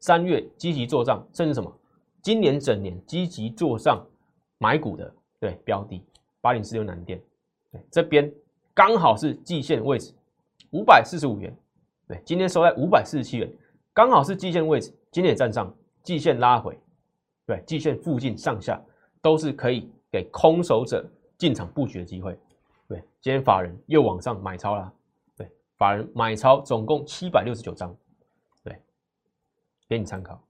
[0.00, 1.72] 三月积极做账，甚至什么
[2.20, 4.04] 今年整年积极做账
[4.58, 6.04] 买股的对标的
[6.40, 7.20] 八零四六南电，
[7.70, 8.32] 对这边
[8.74, 10.12] 刚好是季线位置
[10.70, 11.54] 五百四十五元，
[12.06, 13.50] 对今天收在五百四十七元，
[13.94, 16.78] 刚好是季线位置，今天也站上季线拉回，
[17.46, 18.80] 对季线附近上下
[19.20, 21.04] 都是可以给空手者
[21.38, 22.38] 进场布局的机会，
[22.88, 24.92] 对今天法人又往上买超了。
[25.82, 27.92] 法人买超总共七百六十九张，
[28.62, 28.80] 对，
[29.88, 30.40] 给你参考。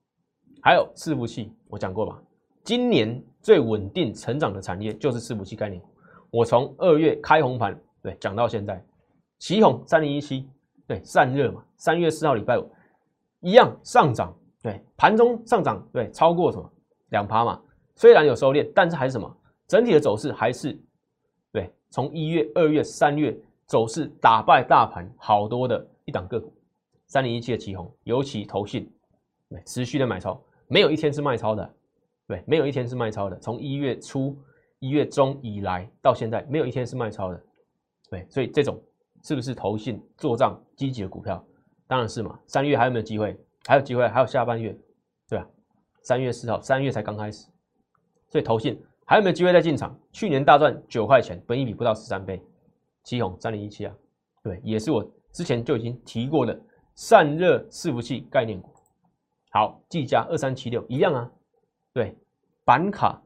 [0.60, 2.22] 还有伺服器，我讲过吧？
[2.62, 5.82] 今年最稳定成长的产业就是伺服器概念。
[6.30, 8.84] 我从二月开红盘，对，讲到现在，
[9.38, 10.46] 旗红三零一七，
[10.86, 12.70] 对，散热嘛，三月四号礼拜五
[13.40, 16.70] 一样上涨，对，盘中上涨，对，超过什么
[17.08, 17.58] 两趴嘛？
[17.94, 19.34] 虽然有收敛，但是还是什么？
[19.66, 20.78] 整体的走势还是
[21.50, 23.34] 对，从一月、二月、三月。
[23.72, 26.52] 走势打败大盘好多的一档个股，
[27.06, 28.92] 三零一七的旗红，尤其投信，
[29.64, 31.74] 持续的买超，没有一天是卖超的，
[32.26, 33.38] 对，没有一天是卖超的。
[33.38, 34.38] 从一月初、
[34.78, 37.42] 一月中以来到现在，没有一天是卖超的，
[38.10, 38.78] 对，所以这种
[39.22, 41.42] 是不是投信做账积极的股票？
[41.86, 42.38] 当然是嘛。
[42.46, 43.34] 三月还有没有机会？
[43.64, 44.78] 还有机会，还有下半月，
[45.30, 45.48] 对吧？
[46.02, 47.46] 三月四号，三月才刚开始，
[48.28, 49.98] 所以投信还有没有机会再进场？
[50.12, 52.38] 去年大赚九块钱，本一比不到十三倍。
[53.04, 53.94] 七红三零一七啊，
[54.42, 56.58] 对，也是我之前就已经提过的
[56.94, 58.70] 散热伺服器概念股。
[59.50, 61.30] 好，技嘉二三七六一样啊，
[61.92, 62.16] 对，
[62.64, 63.20] 板卡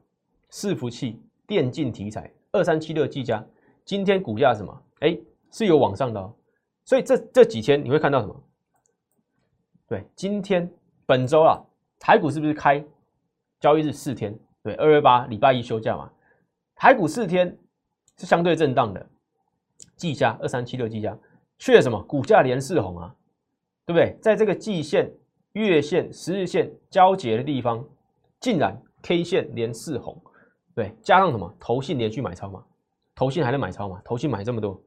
[0.51, 3.45] 伺服器电竞题材二三七六技嘉，
[3.85, 4.83] 今天股价什么？
[5.01, 5.17] 哎，
[5.53, 6.35] 是有往上的哦。
[6.85, 8.43] 所以这这几天你会看到什么？
[9.89, 10.69] 对，今天
[11.05, 11.63] 本周啊，
[11.99, 12.85] 台股是不是开
[13.61, 14.37] 交易日四天？
[14.63, 16.11] 对，二月八礼拜一休假嘛，
[16.75, 17.57] 台股四天
[18.17, 19.07] 是相对震荡的。
[19.97, 21.19] 季价二三七六季价，
[21.59, 23.15] 却什么股价连四红啊，
[23.85, 24.17] 对不对？
[24.21, 25.11] 在这个季线、
[25.53, 27.85] 月线、十日线交结的地方，
[28.41, 30.21] 竟然 K 线连四红，
[30.75, 32.65] 对，加上什么投信连续买超嘛？
[33.15, 34.01] 投信还能买超嘛？
[34.05, 34.79] 投信买这么多，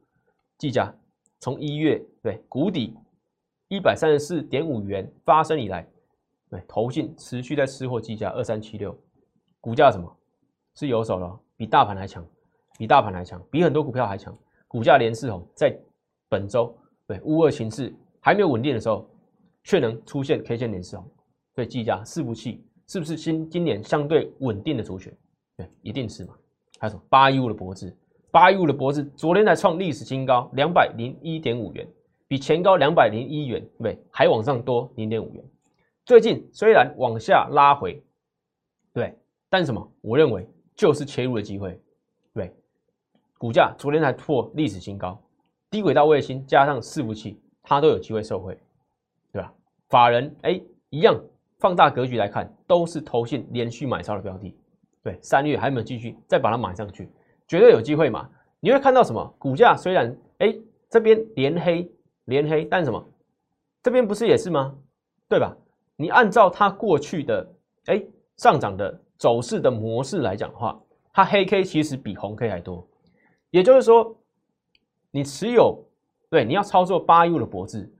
[0.58, 0.94] 季价
[1.40, 2.96] 从一月对谷底
[3.68, 5.88] 一百三十四点五元发生以来，
[6.48, 8.96] 对，投信持续在吃货季价二三七六，
[9.60, 10.16] 股价什么
[10.74, 11.40] 是有手了？
[11.56, 12.24] 比大盘还强，
[12.78, 14.36] 比大盘还强，比很多股票还强。
[14.70, 15.76] 股价连四红，在
[16.28, 16.72] 本周
[17.08, 19.04] 对乌二形势还没有稳定的时候，
[19.64, 21.04] 却能出现 K 线连四红，
[21.56, 25.12] 所以计价伺服器是不是今今年相对稳定的主选？
[25.56, 26.34] 对，一定是嘛。
[26.78, 27.92] 还有什么八一五的脖子，
[28.30, 31.84] 八一五的脖子昨天才创历史新高，两百零一点五元，
[32.28, 35.44] 比前高两百零一元，对，还往上多零点五元。
[36.04, 38.00] 最近虽然往下拉回，
[38.92, 39.12] 对，
[39.48, 39.92] 但什么？
[40.00, 41.76] 我认为就是切入的机会。
[43.40, 45.18] 股价昨天才破历史新高，
[45.70, 48.54] 低轨道卫星加上伺服器，它都有机会受惠，
[49.32, 49.50] 对吧？
[49.88, 50.60] 法人哎，
[50.90, 51.18] 一样
[51.58, 54.54] 放大格局来看，都是投信连续买超的标的。
[55.02, 57.10] 对，三月还没有继续再把它买上去？
[57.48, 58.28] 绝对有机会嘛？
[58.60, 59.34] 你会看到什么？
[59.38, 60.54] 股价虽然哎
[60.90, 61.90] 这边连黑
[62.26, 63.02] 连黑，但什么？
[63.82, 64.76] 这边不是也是吗？
[65.30, 65.56] 对吧？
[65.96, 67.50] 你按照它过去的
[67.86, 68.04] 哎
[68.36, 70.78] 上涨的走势的模式来讲的话，
[71.10, 72.86] 它黑 K 其实比红 K 还多。
[73.50, 74.16] 也就是说，
[75.10, 75.84] 你持有
[76.28, 77.92] 对你要操作八 U 的脖子，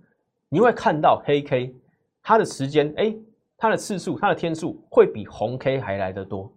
[0.48, 1.74] 你会看到黑 K
[2.22, 3.14] 它的时间，哎，
[3.56, 6.52] 它的次数、它的天数会比红 K 还来得多。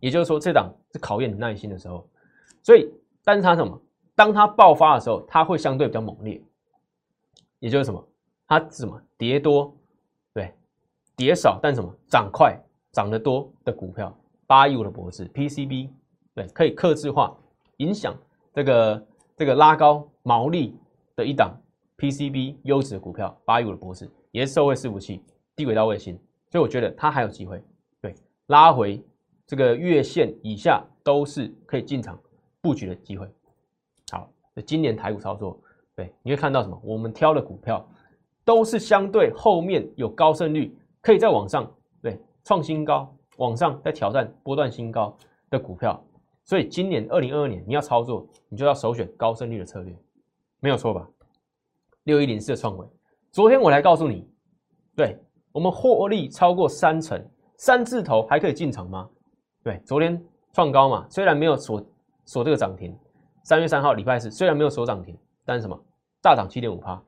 [0.00, 2.08] 也就是说，这档是考验你耐心的时候。
[2.62, 2.88] 所以，
[3.24, 3.80] 但是它什么？
[4.14, 6.40] 当它爆发的时候，它会相对比较猛烈。
[7.58, 8.08] 也就是什么？
[8.46, 9.02] 它是什么？
[9.16, 9.74] 跌多，
[10.32, 10.54] 对，
[11.16, 11.92] 跌少，但什么？
[12.08, 12.56] 涨快、
[12.92, 14.16] 涨得多的股票，
[14.46, 15.90] 八 U 的脖子 PCB，
[16.34, 17.36] 对，可以克制化
[17.78, 18.14] 影响。
[18.58, 19.06] 这个
[19.36, 20.76] 这个拉高毛利
[21.14, 21.56] 的一档
[21.96, 25.22] PCB 优质的股票，八一五的博士也是社会伺服器、
[25.54, 26.18] 低轨道卫星，
[26.50, 27.62] 所以我觉得它还有机会。
[28.00, 28.12] 对，
[28.48, 29.00] 拉回
[29.46, 32.18] 这个月线以下都是可以进场
[32.60, 33.28] 布局的机会。
[34.10, 35.56] 好，那今年台股操作，
[35.94, 36.76] 对，你会看到什么？
[36.82, 37.88] 我们挑的股票
[38.44, 45.16] 都是相对后面有高胜率，可以在往上对创新高，往上再挑战波段新高
[45.48, 46.04] 的股票。
[46.48, 49.94] 所以今年二零二二年你要操作，你就要首选高胜率的策略，
[50.60, 51.06] 没有错吧？
[52.04, 52.86] 六一零四的创维，
[53.30, 54.26] 昨天我来告诉你，
[54.96, 55.18] 对
[55.52, 57.22] 我们获利超过三成，
[57.58, 59.06] 三字头还可以进场吗？
[59.62, 60.18] 对，昨天
[60.54, 61.86] 创高嘛，虽然没有锁
[62.24, 62.98] 锁这个涨停。
[63.44, 65.78] 三月三号礼拜四，虽然没有锁涨停，但是什么
[66.22, 66.98] 大涨七点五趴。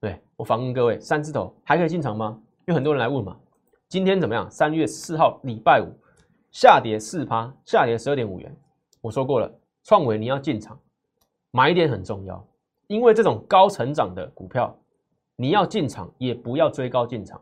[0.00, 2.36] 对我反问各位，三字头还可以进场吗？
[2.66, 3.38] 有很多人来问嘛。
[3.86, 4.50] 今天怎么样？
[4.50, 5.86] 三月四号礼拜五
[6.50, 8.52] 下跌四趴，下跌十二点五元。
[9.00, 9.50] 我说过了，
[9.84, 10.78] 创维你要进场
[11.50, 12.46] 买点很重要，
[12.86, 14.76] 因为这种高成长的股票，
[15.36, 17.40] 你要进场也不要追高进场。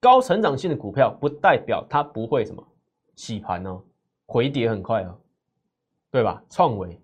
[0.00, 2.66] 高成长性的股票不代表它不会什么
[3.14, 3.80] 洗盘哦，
[4.26, 5.16] 回跌很快哦，
[6.10, 6.42] 对吧？
[6.50, 6.98] 创维。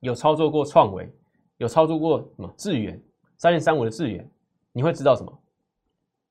[0.00, 1.12] 有操作过创维，
[1.58, 3.00] 有操作过什么智远
[3.36, 4.28] 三零三五的智远，
[4.72, 5.32] 你会知道什么？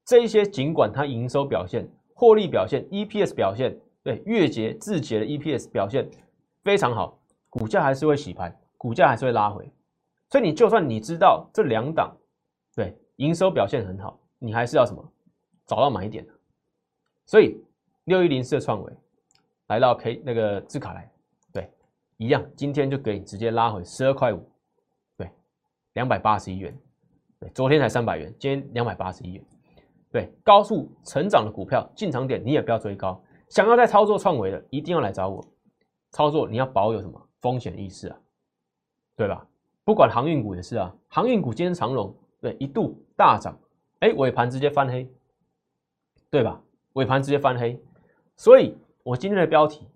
[0.03, 6.09] 这一些尽管它营收表现、获利表现、EPS 表现，对月结、字节的 EPS 表现
[6.63, 7.19] 非常好，
[7.49, 9.71] 股价还是会洗盘，股价还是会拉回。
[10.29, 12.15] 所以你就算你知道这两档
[12.75, 15.03] 对营收表现很好，你还是要什么
[15.65, 16.25] 找到买点。
[17.25, 17.61] 所以
[18.05, 18.93] 六一零四的创维
[19.67, 21.11] 来到 K 那个字卡来。
[21.51, 21.69] 对
[22.17, 24.49] 一样，今天就给你直接拉回十二块五，
[25.17, 25.29] 对，
[25.93, 26.77] 两百八十一元，
[27.39, 29.45] 对，昨天才三百元，今天两百八十一元，
[30.11, 35.43] 对，高速成长的股票进场点你也不要追高，想要在操作创维的一定要来找我，
[36.11, 38.17] 操作你要保有什么风险意识啊，
[39.15, 39.45] 对吧？
[39.83, 43.59] 不管航运股也是啊，航运股今天长荣对一度大涨，
[43.99, 45.11] 哎，尾盘直接翻黑，
[46.29, 46.61] 对吧？
[46.93, 47.81] 尾盘直接翻黑，
[48.35, 49.87] 所以我今天的标题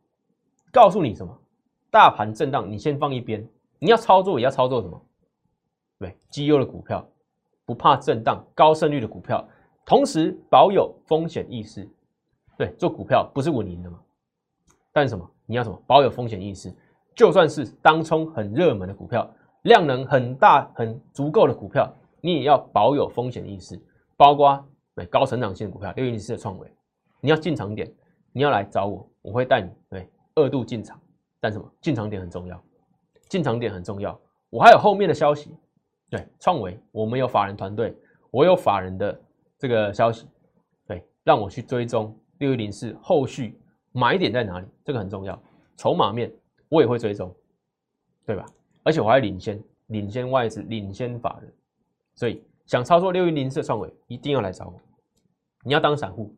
[0.72, 1.40] 告诉你什么？
[1.92, 3.48] 大盘震荡，你先放一边。
[3.78, 5.00] 你要操作也要操作什么？
[6.00, 7.08] 对，绩优的股票，
[7.66, 9.48] 不怕震荡、高胜率的股票，
[9.86, 11.88] 同时保有风险意识。
[12.58, 14.00] 对，做股票不是稳赢的嘛？
[14.92, 15.30] 但是什么？
[15.46, 15.82] 你要什么？
[15.88, 16.74] 保有风险意识。
[17.16, 19.30] 就算是当冲很热门的股票，
[19.64, 21.92] 量能很大、很足够的股票，
[22.22, 23.80] 你也要保有风险意识。
[24.16, 24.64] 包括
[24.96, 26.72] 对高成长性的股票，六一四的创维，
[27.20, 27.92] 你要进场点，
[28.32, 31.00] 你要来找我，我会带你对二度进场。
[31.40, 32.64] 但什么进场点很重要，
[33.28, 34.18] 进场点很重要。
[34.50, 35.56] 我还有后面的消息，
[36.10, 37.98] 对创维，我们有法人团队，
[38.32, 39.22] 我有法人的
[39.58, 40.28] 这个消息，
[40.88, 43.58] 对，让我去追踪六一零四后续
[43.94, 45.42] 买点在哪里，这个很重要。
[45.78, 46.30] 筹码面
[46.68, 47.34] 我也会追踪，
[48.26, 48.46] 对吧？
[48.84, 51.54] 而且我还领先，领先外资，领先法人，
[52.16, 54.74] 所以想操作六一零四创维，一定要来找我。
[55.64, 56.36] 你要当散户，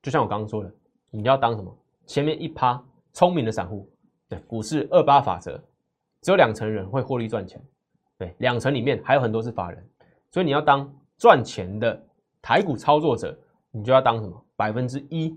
[0.00, 0.72] 就像我刚刚说的，
[1.10, 1.76] 你要当什么？
[2.06, 2.80] 前面一趴
[3.12, 3.90] 聪明的散户。
[4.28, 5.60] 对，股市二八法则，
[6.20, 7.60] 只有两成人会获利赚钱，
[8.16, 9.84] 对，两成里面还有很多是法人，
[10.30, 10.88] 所以你要当
[11.18, 12.00] 赚钱的
[12.40, 13.36] 台股操作者，
[13.72, 15.34] 你就要当什么百分之一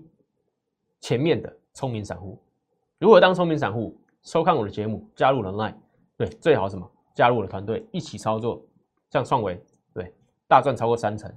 [1.00, 2.38] 前面的聪明散户。
[2.98, 3.98] 如何当聪明散户？
[4.22, 5.74] 收看我的节目，加入人脉，
[6.14, 6.86] 对，最好什么？
[7.14, 8.62] 加入我的团队一起操作，
[9.08, 9.58] 像创维，
[9.94, 10.12] 对，
[10.46, 11.34] 大赚超过三成。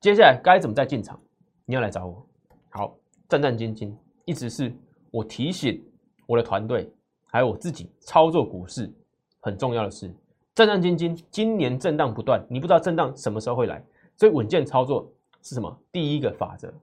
[0.00, 1.16] 接下来该怎么再进场？
[1.64, 2.26] 你要来找我。
[2.70, 2.96] 好，
[3.28, 4.74] 战战兢兢，一直是
[5.12, 5.80] 我提醒
[6.26, 6.92] 我的团队。
[7.30, 8.92] 还有我自己操作股市
[9.38, 10.12] 很重要的是
[10.56, 11.16] 战战兢兢。
[11.30, 13.80] 今年震荡不断，你不知道震荡什么时候会来，
[14.16, 15.08] 所以稳健操作
[15.40, 15.78] 是什么？
[15.92, 16.74] 第一个法则，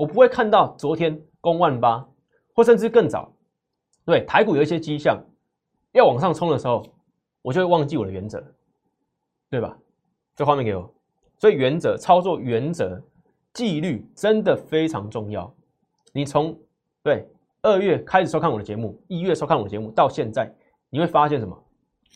[0.00, 2.08] 我不会看到昨天攻万八，
[2.54, 3.30] 或甚至更早，
[4.06, 5.22] 对台股有一些迹象
[5.92, 6.82] 要往上冲的时候，
[7.42, 8.42] 我就会忘记我的原则，
[9.50, 9.76] 对吧？
[10.34, 10.90] 这画面给我。
[11.36, 12.98] 所以原则操作原则
[13.52, 15.52] 纪律真的非常重要。
[16.14, 16.58] 你从
[17.02, 17.30] 对。
[17.62, 20.50] 二月开始收看我的节目，一月收看我的节目，到现在
[20.88, 21.54] 你会发现什么？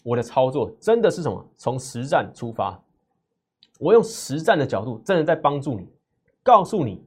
[0.03, 1.47] 我的操作真的是什么？
[1.59, 2.83] 从实战出发，
[3.79, 5.87] 我用实战的角度，真的在帮助你，
[6.43, 7.05] 告诉你，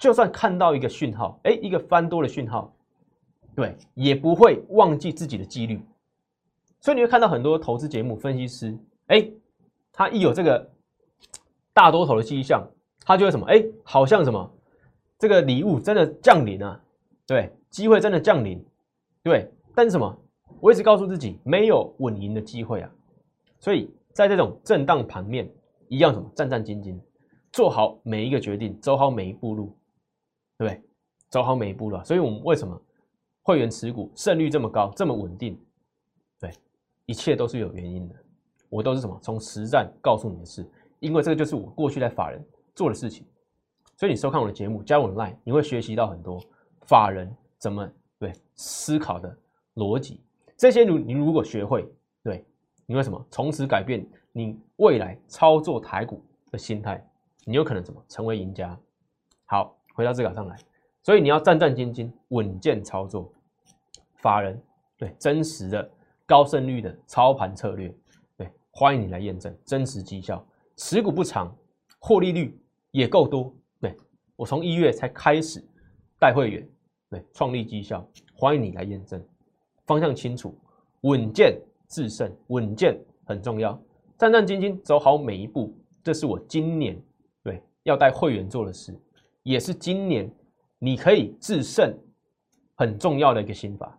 [0.00, 2.74] 就算看到一个讯号，哎，一个翻多的讯号，
[3.54, 5.80] 对，也不会忘记自己的纪律。
[6.80, 8.76] 所以你会看到很多投资节目分析师，
[9.06, 9.30] 哎，
[9.92, 10.68] 他一有这个
[11.72, 12.66] 大多头的迹象，
[13.04, 13.46] 他就会什么？
[13.46, 14.50] 哎，好像什么，
[15.16, 16.82] 这个礼物真的降临啊，
[17.24, 17.52] 对。
[17.70, 18.60] 机会真的降临，
[19.22, 20.18] 对，但是什么？
[20.58, 22.90] 我一直告诉自己，没有稳赢的机会啊。
[23.60, 25.48] 所以在这种震荡盘面，
[25.86, 26.28] 一样什么？
[26.34, 26.98] 战战兢兢，
[27.52, 29.72] 做好每一个决定，走好每一步路，
[30.60, 30.82] 对不对？
[31.30, 32.04] 走好每一步了。
[32.04, 32.78] 所以我们为什么
[33.40, 35.58] 会员持股胜率这么高，这么稳定？
[36.38, 36.52] 对，
[37.06, 38.14] 一切都是有原因的。
[38.68, 43.26] 我都是什么从实战告诉你的事，因为这个就是我过去在法人做的事情。
[43.96, 46.38] 所以你收看我的节目，加我的 line，你会学习到很多
[46.82, 49.34] 法人怎么对思考的
[49.76, 50.22] 逻辑。
[50.58, 51.90] 这些如你如果学会，
[52.22, 52.44] 对，
[52.84, 53.26] 你会什么？
[53.30, 57.02] 从此改变你未来操作台股的心态，
[57.46, 58.78] 你有可能什么成为赢家。
[59.46, 60.56] 好，回到这个上来，
[61.02, 63.30] 所以你要战战兢兢、稳健操作，
[64.16, 64.58] 法人
[64.96, 65.90] 对真实的
[66.24, 67.94] 高胜率的操盘策略，
[68.34, 70.42] 对，欢迎你来验证真实绩效，
[70.76, 71.54] 持股不长，
[71.98, 72.58] 获利率
[72.92, 73.54] 也够多。
[73.78, 73.94] 对
[74.36, 75.62] 我从一月才开始
[76.18, 76.66] 带会员，
[77.10, 78.02] 对，创立绩效，
[78.34, 79.22] 欢迎你来验证，
[79.84, 80.58] 方向清楚，
[81.02, 83.78] 稳健制胜，稳健很重要，
[84.16, 86.98] 战战兢兢走好每一步，这是我今年
[87.42, 88.98] 对要带会员做的事，
[89.42, 90.30] 也是今年
[90.78, 91.96] 你可以制胜
[92.74, 93.98] 很重要的一个心法，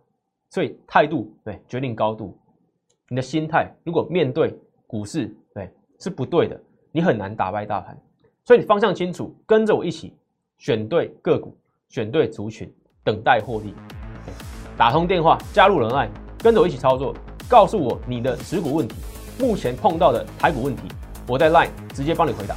[0.50, 2.36] 所以态度对决定高度，
[3.08, 7.96] 你的心态如果面对股市对是不对的，你很难打败大盘，
[8.44, 10.12] 所以你方向清楚，跟着我一起。
[10.58, 11.56] 选对个股，
[11.88, 12.72] 选对族群，
[13.02, 13.74] 等待获利。
[14.76, 17.12] 打通电话加入人爱，跟着我一起操作。
[17.48, 18.94] 告诉我你的持股问题，
[19.40, 20.82] 目前碰到的台股问题，
[21.26, 22.54] 我在 LINE 直接帮你回答。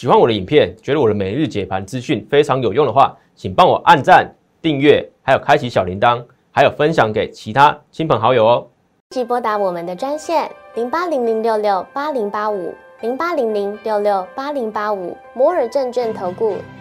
[0.00, 4.26] 喜欢我的影片，觉得我的每日解盘资讯非常有用的话，请帮我按赞、
[4.62, 8.66] 订阅，还有开启小铃铛，还有分享给其他亲朋好友哦。
[9.10, 16.56] 即拨打我们的专线零八零零六六八零八五零八零零六六八零八五摩尔证券投顾